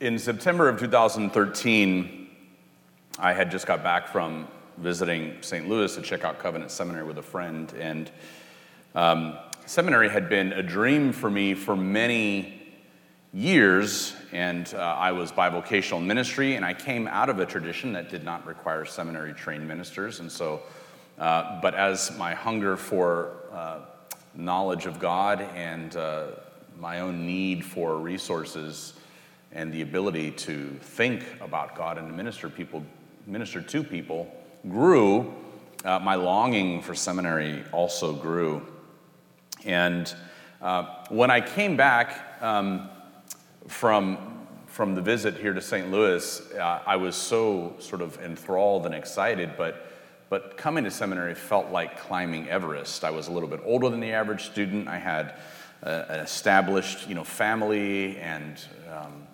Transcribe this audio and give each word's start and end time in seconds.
In 0.00 0.16
September 0.16 0.68
of 0.68 0.78
2013, 0.78 2.28
I 3.18 3.32
had 3.32 3.50
just 3.50 3.66
got 3.66 3.82
back 3.82 4.06
from 4.06 4.46
visiting 4.76 5.38
St. 5.40 5.68
Louis 5.68 5.92
to 5.96 6.02
check 6.02 6.22
out 6.22 6.38
Covenant 6.38 6.70
Seminary 6.70 7.02
with 7.02 7.18
a 7.18 7.22
friend, 7.22 7.74
and 7.80 8.08
um, 8.94 9.36
seminary 9.66 10.08
had 10.08 10.28
been 10.28 10.52
a 10.52 10.62
dream 10.62 11.10
for 11.10 11.28
me 11.28 11.52
for 11.52 11.74
many 11.74 12.62
years, 13.34 14.14
and 14.30 14.72
uh, 14.72 14.78
I 14.78 15.10
was 15.10 15.32
bivocational 15.32 16.06
ministry, 16.06 16.54
and 16.54 16.64
I 16.64 16.74
came 16.74 17.08
out 17.08 17.28
of 17.28 17.40
a 17.40 17.44
tradition 17.44 17.92
that 17.94 18.08
did 18.08 18.22
not 18.22 18.46
require 18.46 18.84
seminary 18.84 19.32
trained 19.32 19.66
ministers, 19.66 20.20
and 20.20 20.30
so, 20.30 20.60
uh, 21.18 21.60
but 21.60 21.74
as 21.74 22.16
my 22.16 22.34
hunger 22.34 22.76
for 22.76 23.32
uh, 23.52 23.80
knowledge 24.36 24.86
of 24.86 25.00
God 25.00 25.40
and 25.56 25.96
uh, 25.96 26.26
my 26.78 27.00
own 27.00 27.26
need 27.26 27.64
for 27.64 27.96
resources 27.96 28.92
and 29.52 29.72
the 29.72 29.82
ability 29.82 30.30
to 30.30 30.70
think 30.80 31.24
about 31.40 31.74
God 31.74 31.98
and 31.98 32.08
to 32.08 32.14
minister 32.14 32.48
people, 32.48 32.84
minister 33.26 33.60
to 33.60 33.82
people, 33.82 34.32
grew. 34.68 35.32
Uh, 35.84 35.98
my 36.00 36.16
longing 36.16 36.82
for 36.82 36.94
seminary 36.94 37.62
also 37.72 38.12
grew, 38.12 38.66
and 39.64 40.12
uh, 40.60 41.04
when 41.08 41.30
I 41.30 41.40
came 41.40 41.76
back 41.76 42.42
um, 42.42 42.88
from 43.68 44.34
from 44.66 44.94
the 44.94 45.00
visit 45.00 45.36
here 45.36 45.54
to 45.54 45.62
St. 45.62 45.90
Louis, 45.90 46.52
uh, 46.52 46.82
I 46.86 46.96
was 46.96 47.16
so 47.16 47.74
sort 47.78 48.02
of 48.02 48.20
enthralled 48.20 48.86
and 48.86 48.94
excited, 48.94 49.52
but 49.56 49.86
but 50.30 50.56
coming 50.56 50.84
to 50.84 50.90
seminary 50.90 51.34
felt 51.34 51.70
like 51.70 51.98
climbing 52.00 52.48
Everest. 52.48 53.04
I 53.04 53.10
was 53.10 53.28
a 53.28 53.32
little 53.32 53.48
bit 53.48 53.60
older 53.64 53.88
than 53.88 54.00
the 54.00 54.12
average 54.12 54.44
student. 54.44 54.88
I 54.88 54.98
had 54.98 55.34
an 55.82 56.20
established, 56.20 57.08
you 57.08 57.14
know, 57.14 57.24
family, 57.24 58.18
and 58.18 58.60
um, 58.92 59.27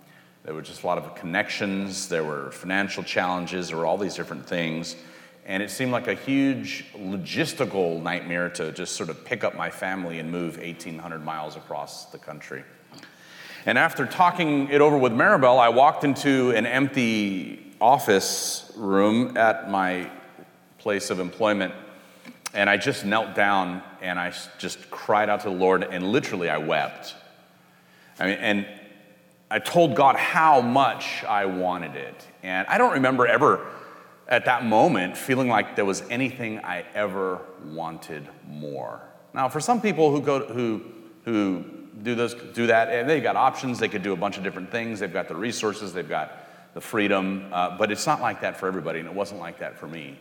there 0.44 0.54
were 0.54 0.62
just 0.62 0.82
a 0.82 0.86
lot 0.86 0.98
of 0.98 1.14
connections. 1.14 2.08
There 2.08 2.22
were 2.22 2.50
financial 2.50 3.02
challenges. 3.02 3.68
There 3.68 3.78
were 3.78 3.86
all 3.86 3.96
these 3.96 4.14
different 4.14 4.46
things, 4.46 4.94
and 5.46 5.62
it 5.62 5.70
seemed 5.70 5.90
like 5.90 6.06
a 6.06 6.14
huge 6.14 6.84
logistical 6.94 8.02
nightmare 8.02 8.50
to 8.50 8.70
just 8.72 8.94
sort 8.94 9.08
of 9.08 9.24
pick 9.24 9.42
up 9.42 9.56
my 9.56 9.70
family 9.70 10.18
and 10.18 10.30
move 10.30 10.58
1,800 10.58 11.24
miles 11.24 11.56
across 11.56 12.06
the 12.06 12.18
country. 12.18 12.62
And 13.66 13.78
after 13.78 14.04
talking 14.04 14.68
it 14.68 14.82
over 14.82 14.98
with 14.98 15.12
Maribel, 15.12 15.58
I 15.58 15.70
walked 15.70 16.04
into 16.04 16.50
an 16.50 16.66
empty 16.66 17.74
office 17.80 18.70
room 18.76 19.38
at 19.38 19.70
my 19.70 20.10
place 20.78 21.08
of 21.08 21.20
employment. 21.20 21.72
And 22.52 22.68
I 22.68 22.76
just 22.76 23.06
knelt 23.06 23.34
down 23.34 23.82
and 24.02 24.18
I 24.18 24.34
just 24.58 24.90
cried 24.90 25.30
out 25.30 25.40
to 25.40 25.48
the 25.48 25.56
Lord, 25.56 25.82
and 25.82 26.12
literally 26.12 26.50
I 26.50 26.58
wept. 26.58 27.14
I 28.20 28.26
mean, 28.26 28.38
and 28.38 28.66
I 29.54 29.60
told 29.60 29.94
God 29.94 30.16
how 30.16 30.60
much 30.60 31.22
I 31.22 31.46
wanted 31.46 31.94
it. 31.94 32.26
And 32.42 32.66
I 32.66 32.76
don't 32.76 32.94
remember 32.94 33.24
ever 33.24 33.64
at 34.26 34.46
that 34.46 34.64
moment 34.64 35.16
feeling 35.16 35.48
like 35.48 35.76
there 35.76 35.84
was 35.84 36.02
anything 36.10 36.58
I 36.58 36.84
ever 36.92 37.40
wanted 37.66 38.28
more. 38.48 39.00
Now, 39.32 39.48
for 39.48 39.60
some 39.60 39.80
people 39.80 40.10
who 40.10 40.22
go 40.22 40.40
who 40.40 40.82
who 41.24 41.64
do 42.02 42.16
those 42.16 42.34
do 42.34 42.66
that, 42.66 42.88
and 42.88 43.08
they've 43.08 43.22
got 43.22 43.36
options. 43.36 43.78
They 43.78 43.88
could 43.88 44.02
do 44.02 44.12
a 44.12 44.16
bunch 44.16 44.38
of 44.38 44.42
different 44.42 44.72
things. 44.72 44.98
They've 44.98 45.12
got 45.12 45.28
the 45.28 45.36
resources. 45.36 45.92
They've 45.92 46.08
got 46.08 46.32
the 46.74 46.80
freedom. 46.80 47.48
Uh, 47.52 47.78
but 47.78 47.92
it's 47.92 48.08
not 48.08 48.20
like 48.20 48.40
that 48.40 48.56
for 48.56 48.66
everybody, 48.66 48.98
and 48.98 49.08
it 49.08 49.14
wasn't 49.14 49.38
like 49.38 49.60
that 49.60 49.78
for 49.78 49.86
me. 49.86 50.18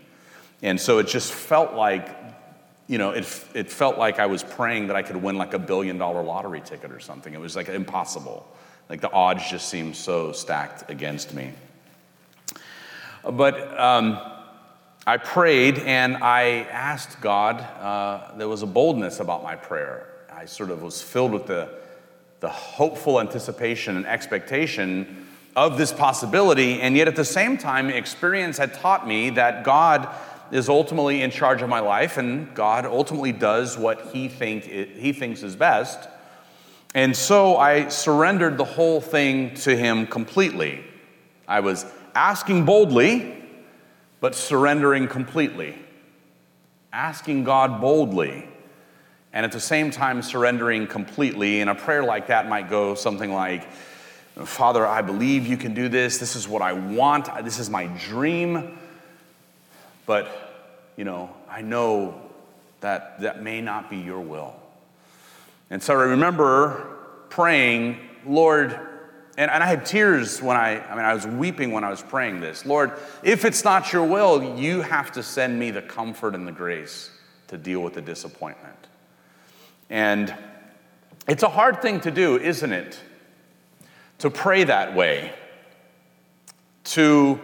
And 0.62 0.80
so 0.80 1.00
it 1.00 1.08
just 1.08 1.34
felt 1.34 1.74
like, 1.74 2.08
you 2.86 3.00
know, 3.00 3.10
it, 3.10 3.26
it 3.56 3.72
felt 3.72 3.98
like 3.98 4.20
I 4.20 4.28
was 4.28 4.44
praying 4.44 4.88
that 4.88 4.96
I 4.96 5.02
could 5.02 5.18
win 5.18 5.40
like 5.40 5.56
a 5.56 5.60
billion 5.60 5.98
dollar 5.98 6.22
lottery 6.22 6.62
ticket 6.62 6.92
or 6.92 7.00
something. 7.00 7.34
It 7.34 7.40
was 7.40 7.56
like 7.56 7.68
impossible. 7.68 8.48
Like 8.90 9.02
the 9.02 9.12
odds 9.12 9.50
just 9.50 9.70
seemed 9.70 9.96
so 9.96 10.32
stacked 10.32 10.90
against 10.90 11.34
me. 11.34 11.52
But 13.24 13.80
um, 13.80 14.20
I 15.08 15.18
prayed 15.18 15.80
and 15.80 16.18
I 16.18 16.68
asked 16.72 17.22
God, 17.22 17.62
uh, 17.62 18.38
there 18.38 18.50
was 18.50 18.62
a 18.62 18.68
boldness 18.68 19.20
about 19.20 19.44
my 19.44 19.56
prayer. 19.56 20.10
I 20.32 20.46
sort 20.46 20.72
of 20.72 20.82
was 20.82 21.02
filled 21.02 21.32
with 21.32 21.48
the, 21.48 21.70
the 22.42 22.50
hopeful 22.50 23.20
anticipation 23.20 23.96
and 23.96 24.06
expectation 24.06 25.28
of 25.56 25.78
this 25.78 25.94
possibility, 25.94 26.82
and 26.82 26.98
yet 26.98 27.08
at 27.08 27.16
the 27.16 27.26
same 27.26 27.58
time, 27.58 27.90
experience 27.90 28.58
had 28.58 28.74
taught 28.74 29.08
me 29.08 29.30
that 29.32 29.64
God 29.64 30.10
is 30.52 30.70
ultimately 30.70 31.22
in 31.22 31.32
charge 31.32 31.62
of 31.62 31.70
my 31.70 31.80
life, 31.80 32.18
and 32.18 32.54
God 32.56 32.86
ultimately 32.86 33.32
does 33.32 33.78
what 33.78 34.10
He, 34.14 34.28
think, 34.28 34.64
he 34.64 35.14
thinks 35.14 35.44
is 35.44 35.56
best. 35.56 36.10
And 36.94 37.16
so 37.16 37.58
I 37.58 37.90
surrendered 37.90 38.58
the 38.58 38.66
whole 38.66 39.02
thing 39.02 39.56
to 39.56 39.76
Him 39.76 40.06
completely. 40.06 40.84
I 41.48 41.62
was 41.62 41.86
asking 42.14 42.66
boldly, 42.66 43.36
but 44.20 44.36
surrendering 44.36 45.08
completely. 45.08 45.78
Asking 46.92 47.44
God 47.44 47.82
boldly, 47.82 48.48
and 49.34 49.44
at 49.44 49.52
the 49.52 49.60
same 49.60 49.90
time 49.90 50.22
surrendering 50.22 50.86
completely. 50.86 51.60
And 51.62 51.70
a 51.70 51.76
prayer 51.76 52.04
like 52.04 52.28
that 52.28 52.48
might 52.48 52.70
go 52.70 52.94
something 52.94 53.34
like, 53.34 53.68
Father, 54.46 54.86
I 54.86 55.02
believe 55.02 55.48
you 55.48 55.58
can 55.58 55.74
do 55.74 55.90
this. 55.90 56.20
This 56.20 56.36
is 56.36 56.48
what 56.48 56.62
I 56.62 56.74
want. 56.74 57.44
This 57.44 57.58
is 57.58 57.70
my 57.70 57.88
dream. 57.88 58.78
But, 60.06 60.30
you 60.96 61.04
know, 61.04 61.36
I 61.50 61.62
know 61.62 62.22
that 62.82 63.22
that 63.22 63.42
may 63.42 63.62
not 63.62 63.90
be 63.90 63.98
your 63.98 64.22
will. 64.22 64.56
And 65.74 65.82
so 65.82 65.96
I 65.96 66.04
remember 66.04 66.86
praying, 67.30 67.98
Lord, 68.28 68.74
and, 69.40 69.50
and 69.50 69.64
I 69.64 69.66
had 69.66 69.88
tears 69.88 70.40
when 70.40 70.56
I, 70.56 70.80
I 70.88 70.96
mean, 70.96 71.04
I 71.04 71.16
was 71.16 71.26
weeping 71.26 71.72
when 71.72 71.84
I 71.84 71.90
was 71.90 72.04
praying 72.04 72.42
this. 72.42 72.64
Lord, 72.64 72.92
if 73.24 73.44
it's 73.44 73.64
not 73.64 73.92
your 73.92 74.06
will, 74.06 74.56
you 74.56 74.82
have 74.82 75.12
to 75.14 75.24
send 75.24 75.58
me 75.58 75.72
the 75.72 75.82
comfort 75.82 76.36
and 76.36 76.48
the 76.48 76.52
grace 76.52 77.10
to 77.48 77.58
deal 77.58 77.80
with 77.80 77.96
the 77.96 78.04
disappointment. 78.04 78.78
And 79.90 80.32
it's 81.28 81.42
a 81.42 81.50
hard 81.50 81.82
thing 81.82 82.02
to 82.02 82.12
do, 82.12 82.38
isn't 82.38 82.72
it? 82.72 83.00
To 84.20 84.30
pray 84.30 84.66
that 84.66 84.94
way, 84.94 85.34
to 86.84 87.40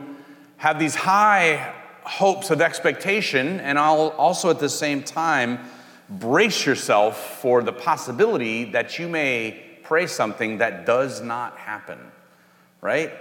have 0.58 0.78
these 0.78 0.94
high 0.94 1.74
hopes 2.04 2.52
of 2.52 2.62
expectation, 2.62 3.60
and 3.60 3.80
I'll 3.80 4.10
also 4.10 4.52
at 4.52 4.60
the 4.60 4.70
same 4.70 5.02
time 5.02 5.68
brace 6.10 6.66
yourself 6.66 7.40
for 7.40 7.62
the 7.62 7.74
possibility 7.74 8.66
that 8.66 8.98
you 8.98 9.08
may 9.08 9.64
pray 9.84 10.08
something 10.08 10.60
that 10.60 10.86
does 10.86 11.22
not 11.22 11.58
happen, 11.58 12.00
right? 12.82 13.12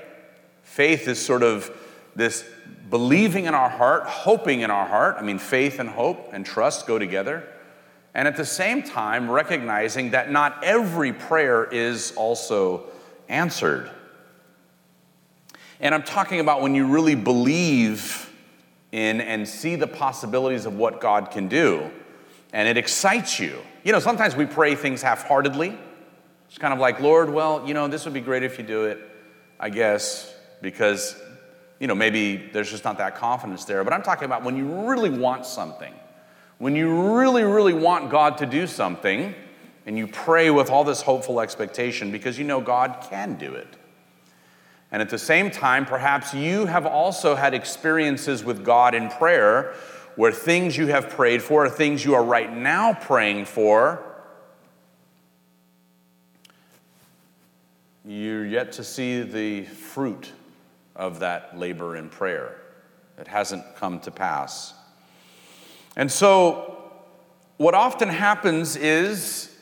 Faith 0.63 1.09
is 1.09 1.25
sort 1.25 1.43
of 1.43 1.71
this 2.15 2.45
believing 2.91 3.45
in 3.45 3.55
our 3.55 3.69
heart, 3.69 4.05
hoping 4.05 4.61
in 4.61 4.71
our 4.71 4.87
heart. 4.87 5.17
I 5.19 5.23
mean, 5.23 5.39
faith 5.39 5.79
and 5.79 5.89
hope 5.89 6.31
and 6.33 6.45
trust 6.45 6.87
go 6.87 6.99
together. 6.99 7.47
And 8.15 8.27
at 8.27 8.37
the 8.37 8.45
same 8.45 8.83
time, 8.83 9.31
recognizing 9.31 10.11
that 10.11 10.31
not 10.31 10.65
every 10.65 11.13
prayer 11.13 11.65
is 11.65 12.13
also 12.17 12.85
answered. 13.29 13.91
And 15.81 15.95
I'm 15.95 16.03
talking 16.03 16.41
about 16.41 16.63
when 16.63 16.75
you 16.75 16.87
really 16.87 17.15
believe 17.15 18.33
in 18.91 19.21
and 19.21 19.47
see 19.47 19.77
the 19.77 19.87
possibilities 19.87 20.67
of 20.67 20.77
what 20.77 21.01
God 21.01 21.31
can 21.31 21.49
do. 21.49 21.91
And 22.53 22.69
it 22.69 22.77
excites 22.77 23.39
you. 23.39 23.61
You 23.85 23.93
know, 23.93 23.99
sometimes 23.99 24.35
we 24.35 24.47
pray 24.47 24.75
things 24.75 25.03
half 25.03 25.27
heartedly. 25.27 25.79
It's 26.49 26.59
kind 26.59 26.73
of 26.73 26.81
like, 26.81 27.01
Lord, 27.01 27.31
well, 27.31 27.67
you 27.67 27.75
know, 27.75 27.89
this 27.89 28.05
would 28.05 28.15
be 28.15 28.21
great 28.21 28.43
if 28.43 28.59
you 28.59 28.65
do 28.65 28.85
it, 28.85 28.99
I 29.61 29.69
guess, 29.69 30.35
because, 30.63 31.15
you 31.79 31.87
know, 31.87 31.95
maybe 31.95 32.37
there's 32.53 32.71
just 32.71 32.85
not 32.85 32.99
that 32.99 33.17
confidence 33.17 33.65
there. 33.65 33.85
But 33.85 33.93
I'm 33.93 34.03
talking 34.03 34.25
about 34.25 34.45
when 34.45 34.57
you 34.57 34.89
really 34.89 35.11
want 35.11 35.45
something, 35.45 35.93
when 36.57 36.75
you 36.75 37.17
really, 37.19 37.43
really 37.45 37.75
want 37.75 38.11
God 38.11 38.39
to 38.39 38.47
do 38.47 38.67
something, 38.67 39.35
and 39.85 39.97
you 39.97 40.07
pray 40.07 40.51
with 40.51 40.69
all 40.69 40.85
this 40.85 41.01
hopeful 41.01 41.41
expectation 41.41 42.13
because 42.13 42.39
you 42.39 42.45
know 42.45 42.61
God 42.61 43.07
can 43.09 43.37
do 43.37 43.55
it. 43.55 43.77
And 44.91 45.03
at 45.03 45.11
the 45.11 45.19
same 45.19 45.51
time, 45.51 45.85
perhaps 45.85 46.33
you 46.33 46.67
have 46.67 46.87
also 46.87 47.35
had 47.35 47.55
experiences 47.55 48.43
with 48.43 48.65
God 48.65 48.95
in 48.95 49.09
prayer 49.11 49.75
where 50.19 50.33
things 50.33 50.77
you 50.77 50.89
have 50.89 51.11
prayed 51.11 51.41
for 51.41 51.67
are 51.67 51.71
things 51.71 52.05
you 52.05 52.13
are 52.13 52.25
right 52.25 52.53
now 52.53 52.93
praying 52.93 53.45
for. 53.45 54.03
You're 58.05 58.45
yet 58.45 58.73
to 58.73 58.83
see 58.83 59.23
the 59.23 59.63
fruit 59.63 60.33
of 60.97 61.21
that 61.21 61.57
labor 61.57 61.95
in 61.95 62.09
prayer. 62.09 62.61
It 63.17 63.29
hasn't 63.29 63.77
come 63.77 64.01
to 64.01 64.11
pass. 64.11 64.75
And 65.95 66.11
so, 66.11 66.83
what 67.57 67.75
often 67.75 68.09
happens 68.09 68.75
is 68.75 69.57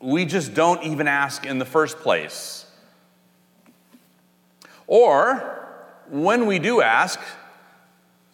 we 0.00 0.24
just 0.24 0.54
don't 0.54 0.82
even 0.82 1.06
ask 1.06 1.46
in 1.46 1.60
the 1.60 1.64
first 1.64 2.00
place. 2.00 2.66
Or, 4.88 5.68
when 6.10 6.46
we 6.46 6.58
do 6.58 6.82
ask, 6.82 7.20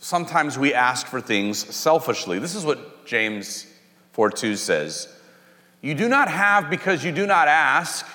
sometimes 0.05 0.59
we 0.59 0.75
ask 0.75 1.07
for 1.07 1.19
things 1.19 1.75
selfishly. 1.75 2.39
This 2.39 2.55
is 2.55 2.63
what 2.63 3.07
James 3.07 3.67
4 4.13 4.31
2 4.31 4.55
says 4.55 5.09
You 5.81 5.95
do 5.95 6.09
not 6.09 6.29
have 6.29 6.69
because 6.69 7.03
you 7.03 7.11
do 7.11 7.27
not 7.27 7.49
ask. 7.49 8.07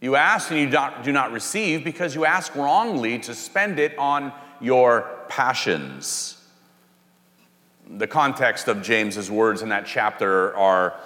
You 0.00 0.16
ask 0.16 0.50
and 0.50 0.60
you 0.60 0.70
do 1.02 1.12
not 1.12 1.32
receive 1.32 1.84
because 1.84 2.14
you 2.14 2.24
ask 2.24 2.54
wrongly 2.54 3.18
to 3.18 3.34
spend 3.34 3.78
it 3.78 3.98
on 3.98 4.32
your 4.60 5.10
passions. 5.28 6.38
The 7.86 8.06
context 8.06 8.68
of 8.68 8.80
James's 8.80 9.30
words 9.30 9.60
in 9.62 9.70
that 9.70 9.84
chapter 9.84 10.56
are 10.56 10.98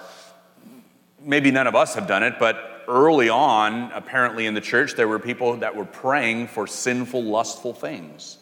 maybe 1.19 1.49
none 1.51 1.67
of 1.67 1.75
us 1.75 1.95
have 1.95 2.07
done 2.07 2.23
it, 2.23 2.35
but 2.39 2.83
early 2.87 3.27
on, 3.27 3.91
apparently 3.91 4.45
in 4.45 4.53
the 4.53 4.61
church, 4.61 4.93
there 4.93 5.07
were 5.07 5.19
people 5.19 5.57
that 5.57 5.75
were 5.75 5.85
praying 5.85 6.47
for 6.47 6.67
sinful, 6.67 7.23
lustful 7.23 7.73
things. 7.73 8.37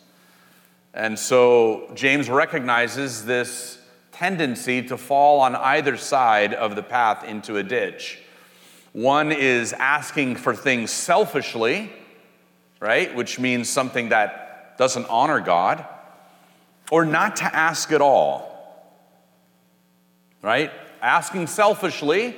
And 0.94 1.18
so 1.18 1.90
James 1.96 2.30
recognizes 2.30 3.26
this 3.26 3.80
tendency 4.12 4.84
to 4.84 4.98
fall 4.98 5.40
on 5.42 5.56
either 5.56 5.98
side 5.98 6.54
of 6.54 6.76
the 6.76 6.84
path 6.84 7.24
into 7.24 7.58
a 7.58 7.64
ditch. 7.64 8.20
One 8.92 9.32
is 9.32 9.74
asking 9.74 10.36
for 10.36 10.56
things 10.56 10.92
selfishly, 10.92 11.92
right, 12.80 13.14
which 13.16 13.40
means 13.40 13.70
something 13.70 14.10
that 14.10 14.78
doesn't 14.78 15.08
honor 15.10 15.40
God, 15.40 15.84
or 16.92 17.06
not 17.06 17.38
to 17.38 17.46
ask 17.46 17.92
at 17.92 18.02
all, 18.02 18.94
right? 20.44 20.72
Asking 21.02 21.48
selfishly 21.48 22.36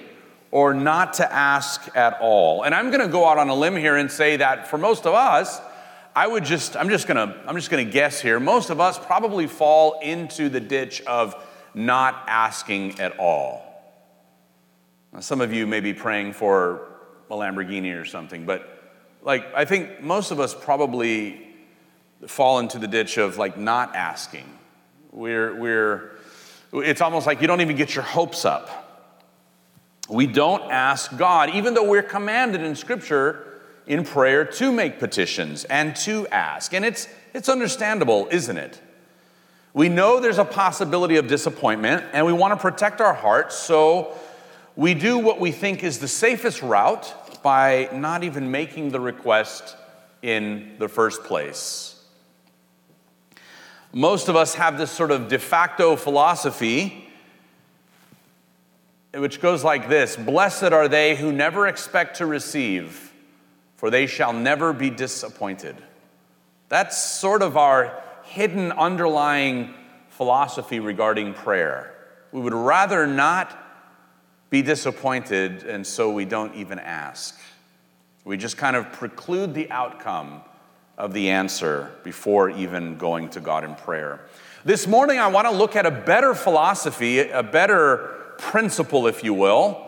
or 0.52 0.74
not 0.74 1.16
to 1.16 1.34
ask 1.34 1.94
at 1.98 2.18
all. 2.22 2.63
And 2.63 2.74
I'm 2.74 2.90
going 2.90 3.02
to 3.02 3.10
go 3.10 3.28
out 3.28 3.38
on 3.38 3.50
a 3.50 3.56
limb 3.56 3.75
here 3.75 3.98
and 3.98 4.10
say 4.10 4.38
that 4.38 4.69
for 4.69 4.78
most 4.78 5.06
of 5.06 5.13
us, 5.13 5.60
I 6.16 6.26
would 6.26 6.46
just 6.46 6.78
I'm 6.78 6.88
just 6.90 7.08
to 7.18 7.36
I'm 7.46 7.56
just 7.56 7.70
to 7.86 7.92
guess 7.92 8.22
here. 8.22 8.40
Most 8.40 8.70
of 8.70 8.80
us 8.80 8.98
probably 8.98 9.48
fall 9.48 10.00
into 10.00 10.48
the 10.48 10.62
ditch 10.62 11.02
of 11.02 11.36
not 11.74 12.24
asking 12.28 13.02
at 13.02 13.20
all. 13.20 13.62
Now, 15.12 15.20
some 15.20 15.42
of 15.42 15.54
you 15.54 15.68
may 15.68 15.82
be 15.82 15.94
praying 15.94 16.34
for 16.34 16.88
a 17.30 17.34
Lamborghini 17.34 18.00
or 18.00 18.06
something, 18.06 18.46
but 18.46 18.82
like 19.24 19.46
I 19.54 19.66
think 19.66 20.02
most 20.02 20.32
of 20.32 20.40
us 20.40 20.54
probably 20.54 21.42
fall 22.28 22.60
into 22.60 22.80
the 22.80 22.88
ditch 22.88 23.18
of 23.18 23.38
like 23.38 23.58
not 23.58 23.94
asking. 23.94 24.50
We're 25.12 25.54
we're 25.54 26.12
it's 26.72 27.02
almost 27.02 27.28
like 27.28 27.42
you 27.42 27.48
don't 27.48 27.62
even 27.62 27.76
get 27.76 27.94
your 27.94 28.06
hopes 28.06 28.46
up. 28.46 28.70
We 30.08 30.28
don't 30.28 30.72
ask 30.72 31.18
God, 31.18 31.50
even 31.50 31.74
though 31.74 31.90
we're 31.90 32.04
commanded 32.04 32.62
in 32.62 32.76
Scripture 32.76 33.55
in 33.88 34.04
prayer 34.04 34.46
to 34.46 34.72
make 34.72 35.00
petitions 35.00 35.64
and 35.66 35.96
to 35.96 36.28
ask. 36.28 36.74
And 36.74 36.84
it's, 36.84 37.08
it's 37.34 37.50
understandable, 37.50 38.28
isn't 38.32 38.58
it? 38.58 38.82
We 39.74 39.90
know 39.90 40.20
there's 40.20 40.38
a 40.38 40.46
possibility 40.46 41.18
of 41.18 41.28
disappointment, 41.28 42.06
and 42.14 42.26
we 42.26 42.34
want 42.34 42.54
to 42.54 42.58
protect 42.58 43.02
our 43.02 43.14
hearts, 43.14 43.56
so 43.58 44.18
we 44.76 44.94
do 44.94 45.18
what 45.18 45.40
we 45.40 45.52
think 45.52 45.84
is 45.84 46.00
the 46.00 46.08
safest 46.08 46.62
route 46.62 47.42
by 47.44 47.90
not 47.94 48.24
even 48.24 48.52
making 48.52 48.92
the 48.92 49.00
request 49.00 49.76
in 50.22 50.76
the 50.80 50.88
first 50.88 51.24
place. 51.24 52.04
Most 53.94 54.30
of 54.30 54.36
us 54.36 54.56
have 54.56 54.78
this 54.78 54.92
sort 54.92 55.12
of 55.12 55.28
de 55.28 55.40
facto 55.40 55.96
philosophy 55.96 57.06
which 59.18 59.42
goes 59.42 59.64
like 59.64 59.88
this 59.90 60.16
Blessed 60.16 60.64
are 60.64 60.88
they 60.88 61.16
who 61.16 61.31
never 61.31 61.68
expect 61.68 62.18
to 62.18 62.26
receive, 62.26 63.05
for 63.75 63.89
they 63.89 64.07
shall 64.07 64.33
never 64.33 64.74
be 64.74 64.89
disappointed. 64.89 65.75
That's 66.69 66.98
sort 66.98 67.42
of 67.42 67.57
our 67.57 68.01
hidden 68.24 68.72
underlying 68.72 69.74
philosophy 70.10 70.80
regarding 70.80 71.33
prayer. 71.33 71.94
We 72.31 72.42
would 72.42 72.54
rather 72.54 73.06
not 73.06 73.57
be 74.50 74.62
disappointed, 74.62 75.63
and 75.63 75.86
so 75.86 76.12
we 76.12 76.25
don't 76.25 76.56
even 76.56 76.80
ask. 76.80 77.39
We 78.24 78.38
just 78.38 78.57
kind 78.57 78.75
of 78.75 78.92
preclude 78.92 79.54
the 79.54 79.69
outcome 79.69 80.42
of 80.98 81.13
the 81.13 81.30
answer 81.30 81.92
before 82.04 82.50
even 82.50 82.98
going 82.98 83.30
to 83.30 83.39
God 83.39 83.63
in 83.63 83.75
prayer. 83.75 84.21
This 84.63 84.88
morning, 84.88 85.19
I 85.19 85.28
want 85.28 85.45
to 85.48 85.51
look 85.51 85.75
at 85.75 85.86
a 85.86 85.92
better 85.92 86.33
philosophy, 86.33 87.19
a 87.19 87.44
better 87.44 88.33
principle, 88.38 89.07
if 89.07 89.24
you 89.24 89.33
will, 89.33 89.85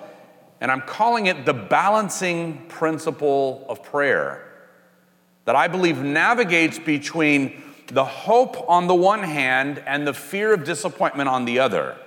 and 0.60 0.72
I'm 0.72 0.82
calling 0.82 1.28
it 1.28 1.46
the 1.46 1.54
balancing 1.54 2.66
principle 2.68 3.66
of 3.70 3.84
prayer 3.84 4.44
that 5.46 5.56
I 5.56 5.68
believe 5.68 6.00
navigates 6.00 6.80
between 6.80 7.62
the 7.88 8.04
hope 8.04 8.70
on 8.70 8.88
the 8.88 8.96
one 8.96 9.24
hand 9.24 9.82
and 9.86 10.06
the 10.06 10.14
fear 10.14 10.54
of 10.54 10.64
disappointment 10.64 11.30
on 11.30 11.46
the 11.46 11.60
other. 11.60 11.98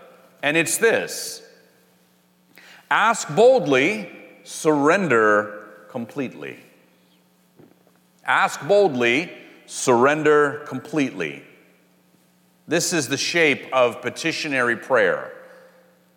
And 0.43 0.57
it's 0.57 0.79
this 0.79 1.43
ask 2.91 3.35
boldly, 3.35 4.11
surrender 4.45 5.69
completely. 5.89 6.59
Ask 8.25 8.67
boldly, 8.67 9.33
surrender 9.67 10.65
completely. 10.67 11.45
This 12.69 12.93
is 12.93 13.09
the 13.09 13.17
shape 13.17 13.67
of 13.73 14.03
petitionary 14.03 14.77
prayer. 14.77 15.33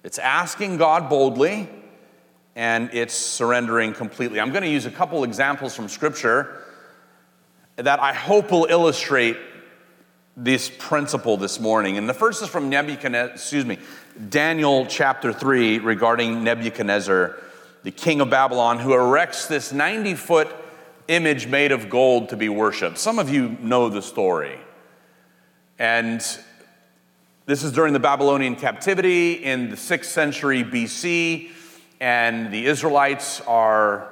It's 0.04 0.20
asking 0.20 0.78
God 0.78 1.10
boldly 1.10 1.70
and 2.56 2.90
it's 2.94 3.14
surrendering 3.14 3.94
completely. 3.94 4.40
I'm 4.40 4.52
going 4.52 4.64
to 4.64 4.70
use 4.70 4.86
a 4.86 4.92
couple 4.92 5.24
examples 5.24 5.76
from 5.76 5.90
Scripture 5.90 6.64
that 7.76 8.00
I 8.00 8.14
hope 8.14 8.52
will 8.52 8.68
illustrate 8.70 9.38
this 10.36 10.72
principle 10.80 11.38
this 11.38 11.60
morning. 11.60 11.98
And 11.98 12.08
the 12.08 12.14
first 12.14 12.42
is 12.42 12.50
from 12.50 12.70
Nebuchadnezzar, 12.70 13.36
excuse 13.36 13.66
me, 13.66 13.80
Daniel 14.30 14.86
chapter 14.86 15.34
3 15.34 15.80
regarding 15.80 16.44
Nebuchadnezzar, 16.44 17.40
the 17.84 17.92
king 17.92 18.22
of 18.22 18.30
Babylon, 18.30 18.80
who 18.80 18.94
erects 18.94 19.48
this 19.48 19.72
90 19.72 20.16
foot 20.16 20.48
image 21.08 21.48
made 21.48 21.72
of 21.72 21.90
gold 21.90 22.30
to 22.30 22.38
be 22.38 22.50
worshiped. 22.50 22.98
Some 22.98 23.20
of 23.20 23.30
you 23.30 23.58
know 23.62 23.90
the 23.90 24.02
story. 24.02 24.60
And 25.78 26.22
this 27.46 27.64
is 27.64 27.72
during 27.72 27.94
the 27.94 28.00
Babylonian 28.00 28.56
captivity 28.56 29.34
in 29.34 29.70
the 29.70 29.76
6th 29.76 30.06
century 30.06 30.64
BC, 30.64 31.50
and 32.00 32.52
the 32.52 32.66
Israelites 32.66 33.42
are 33.42 34.10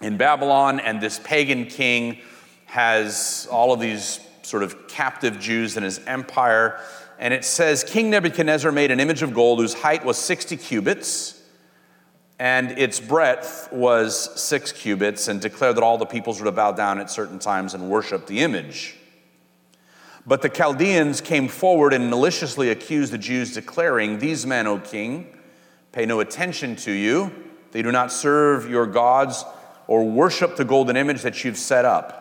in 0.00 0.16
Babylon, 0.16 0.80
and 0.80 1.00
this 1.00 1.18
pagan 1.18 1.66
king 1.66 2.18
has 2.66 3.46
all 3.50 3.72
of 3.72 3.80
these 3.80 4.20
sort 4.42 4.62
of 4.62 4.88
captive 4.88 5.38
Jews 5.38 5.76
in 5.76 5.82
his 5.82 6.00
empire. 6.06 6.80
And 7.18 7.32
it 7.32 7.44
says 7.44 7.84
King 7.84 8.10
Nebuchadnezzar 8.10 8.72
made 8.72 8.90
an 8.90 9.00
image 9.00 9.22
of 9.22 9.34
gold 9.34 9.60
whose 9.60 9.74
height 9.74 10.04
was 10.04 10.18
60 10.18 10.56
cubits 10.56 11.42
and 12.42 12.72
its 12.72 12.98
breadth 12.98 13.68
was 13.70 14.40
six 14.40 14.72
cubits, 14.72 15.28
and 15.28 15.40
declared 15.40 15.76
that 15.76 15.84
all 15.84 15.96
the 15.96 16.04
peoples 16.04 16.40
were 16.40 16.46
to 16.46 16.50
bow 16.50 16.72
down 16.72 16.98
at 16.98 17.08
certain 17.08 17.38
times 17.38 17.72
and 17.72 17.88
worship 17.88 18.26
the 18.26 18.40
image. 18.40 18.96
But 20.26 20.42
the 20.42 20.48
Chaldeans 20.48 21.20
came 21.20 21.46
forward 21.46 21.92
and 21.92 22.10
maliciously 22.10 22.70
accused 22.70 23.12
the 23.12 23.18
Jews, 23.18 23.54
declaring, 23.54 24.18
These 24.18 24.44
men, 24.44 24.66
O 24.66 24.80
king, 24.80 25.32
pay 25.92 26.06
no 26.06 26.20
attention 26.20 26.76
to 26.76 26.92
you. 26.92 27.30
They 27.70 27.82
do 27.82 27.92
not 27.92 28.12
serve 28.12 28.68
your 28.68 28.86
gods 28.86 29.44
or 29.86 30.04
worship 30.04 30.56
the 30.56 30.64
golden 30.64 30.96
image 30.96 31.22
that 31.22 31.44
you've 31.44 31.56
set 31.56 31.84
up. 31.84 32.18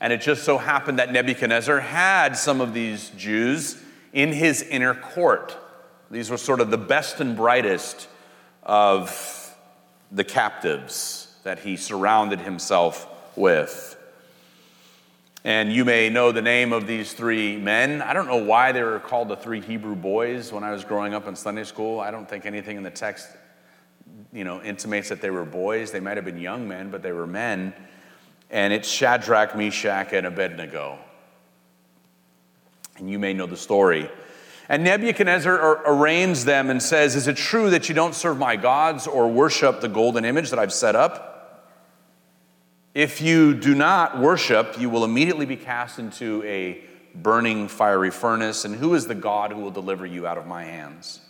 And 0.00 0.12
it 0.12 0.20
just 0.20 0.44
so 0.44 0.56
happened 0.56 0.98
that 0.98 1.12
Nebuchadnezzar 1.12 1.80
had 1.80 2.36
some 2.36 2.60
of 2.60 2.72
these 2.72 3.10
Jews 3.10 3.76
in 4.12 4.32
his 4.32 4.62
inner 4.62 4.94
court. 4.94 5.56
These 6.10 6.30
were 6.30 6.38
sort 6.38 6.60
of 6.60 6.70
the 6.70 6.78
best 6.78 7.20
and 7.20 7.36
brightest 7.36 8.08
of 8.62 9.54
the 10.10 10.24
captives 10.24 11.34
that 11.44 11.60
he 11.60 11.76
surrounded 11.76 12.40
himself 12.40 13.06
with. 13.36 13.96
And 15.42 15.72
you 15.72 15.86
may 15.86 16.10
know 16.10 16.32
the 16.32 16.42
name 16.42 16.74
of 16.74 16.86
these 16.86 17.14
three 17.14 17.56
men. 17.56 18.02
I 18.02 18.12
don't 18.12 18.26
know 18.26 18.44
why 18.44 18.72
they 18.72 18.82
were 18.82 19.00
called 19.00 19.28
the 19.28 19.36
three 19.36 19.62
Hebrew 19.62 19.96
boys 19.96 20.52
when 20.52 20.62
I 20.62 20.70
was 20.70 20.84
growing 20.84 21.14
up 21.14 21.26
in 21.26 21.34
Sunday 21.34 21.64
school. 21.64 21.98
I 21.98 22.10
don't 22.10 22.28
think 22.28 22.44
anything 22.44 22.76
in 22.76 22.82
the 22.82 22.90
text, 22.90 23.26
you 24.34 24.44
know, 24.44 24.60
intimates 24.62 25.08
that 25.08 25.22
they 25.22 25.30
were 25.30 25.46
boys. 25.46 25.92
They 25.92 26.00
might 26.00 26.18
have 26.18 26.26
been 26.26 26.38
young 26.38 26.68
men, 26.68 26.90
but 26.90 27.02
they 27.02 27.12
were 27.12 27.26
men. 27.26 27.72
And 28.50 28.74
it's 28.74 28.86
Shadrach, 28.86 29.56
Meshach, 29.56 30.12
and 30.12 30.26
Abednego. 30.26 30.98
And 32.98 33.08
you 33.08 33.18
may 33.18 33.32
know 33.32 33.46
the 33.46 33.56
story. 33.56 34.10
And 34.68 34.84
Nebuchadnezzar 34.84 35.82
arraigns 35.86 36.44
them 36.44 36.68
and 36.68 36.82
says, 36.82 37.16
Is 37.16 37.28
it 37.28 37.38
true 37.38 37.70
that 37.70 37.88
you 37.88 37.94
don't 37.94 38.14
serve 38.14 38.36
my 38.36 38.56
gods 38.56 39.06
or 39.06 39.26
worship 39.26 39.80
the 39.80 39.88
golden 39.88 40.26
image 40.26 40.50
that 40.50 40.58
I've 40.58 40.72
set 40.72 40.94
up? 40.94 41.29
If 42.94 43.20
you 43.20 43.54
do 43.54 43.74
not 43.74 44.18
worship, 44.18 44.80
you 44.80 44.90
will 44.90 45.04
immediately 45.04 45.46
be 45.46 45.56
cast 45.56 46.00
into 46.00 46.42
a 46.42 46.82
burning 47.14 47.68
fiery 47.68 48.10
furnace. 48.10 48.64
And 48.64 48.74
who 48.74 48.94
is 48.94 49.06
the 49.06 49.14
God 49.14 49.52
who 49.52 49.60
will 49.60 49.70
deliver 49.70 50.04
you 50.04 50.26
out 50.26 50.38
of 50.38 50.46
my 50.46 50.64
hands? 50.64 51.20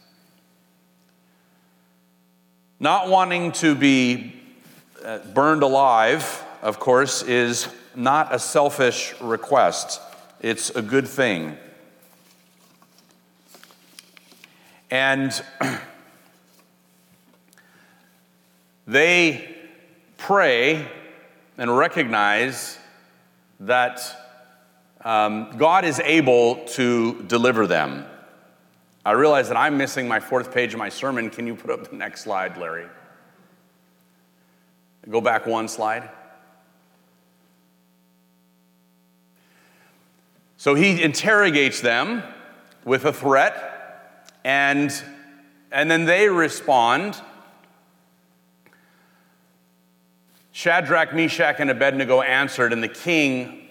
Not 2.79 3.11
wanting 3.11 3.52
to 3.52 3.75
be 3.75 4.40
uh, 5.05 5.19
burned 5.19 5.62
alive, 5.62 6.43
of 6.62 6.81
course, 6.81 7.23
is 7.23 7.69
not 7.95 8.35
a 8.35 8.38
selfish 8.38 9.14
request, 9.21 10.00
it's 10.40 10.71
a 10.71 10.81
good 10.81 11.07
thing. 11.07 11.59
And 14.90 15.31
they 18.87 19.57
pray 20.17 20.88
and 21.61 21.76
recognize 21.76 22.79
that 23.61 24.00
um, 25.05 25.55
God 25.59 25.85
is 25.85 26.00
able 26.00 26.64
to 26.69 27.23
deliver 27.25 27.67
them. 27.67 28.07
I 29.05 29.12
realize 29.12 29.49
that 29.49 29.59
I'm 29.59 29.76
missing 29.76 30.09
my 30.09 30.21
fourth 30.21 30.55
page 30.55 30.73
of 30.73 30.79
my 30.79 30.88
sermon. 30.88 31.29
Can 31.29 31.47
you 31.47 31.55
put 31.55 31.71
up 31.71 31.90
the 31.90 31.97
next 31.97 32.23
slide, 32.23 32.57
Larry? 32.57 32.87
Go 35.11 35.21
back 35.21 35.47
one 35.47 35.69
slide. 35.69 36.09
So 40.57 40.75
he 40.75 41.02
interrogates 41.02 41.83
them 41.83 42.23
with 42.87 43.05
a 43.05 43.12
threat, 43.12 44.33
and, 44.45 44.90
and 45.71 45.90
then 45.90 46.07
they 46.07 46.31
respond. 46.31 47.21
Shadrach, 50.61 51.14
Meshach, 51.14 51.57
and 51.59 51.71
Abednego 51.71 52.21
answered, 52.21 52.75
and 52.75 52.83
the 52.83 52.88
king 52.88 53.67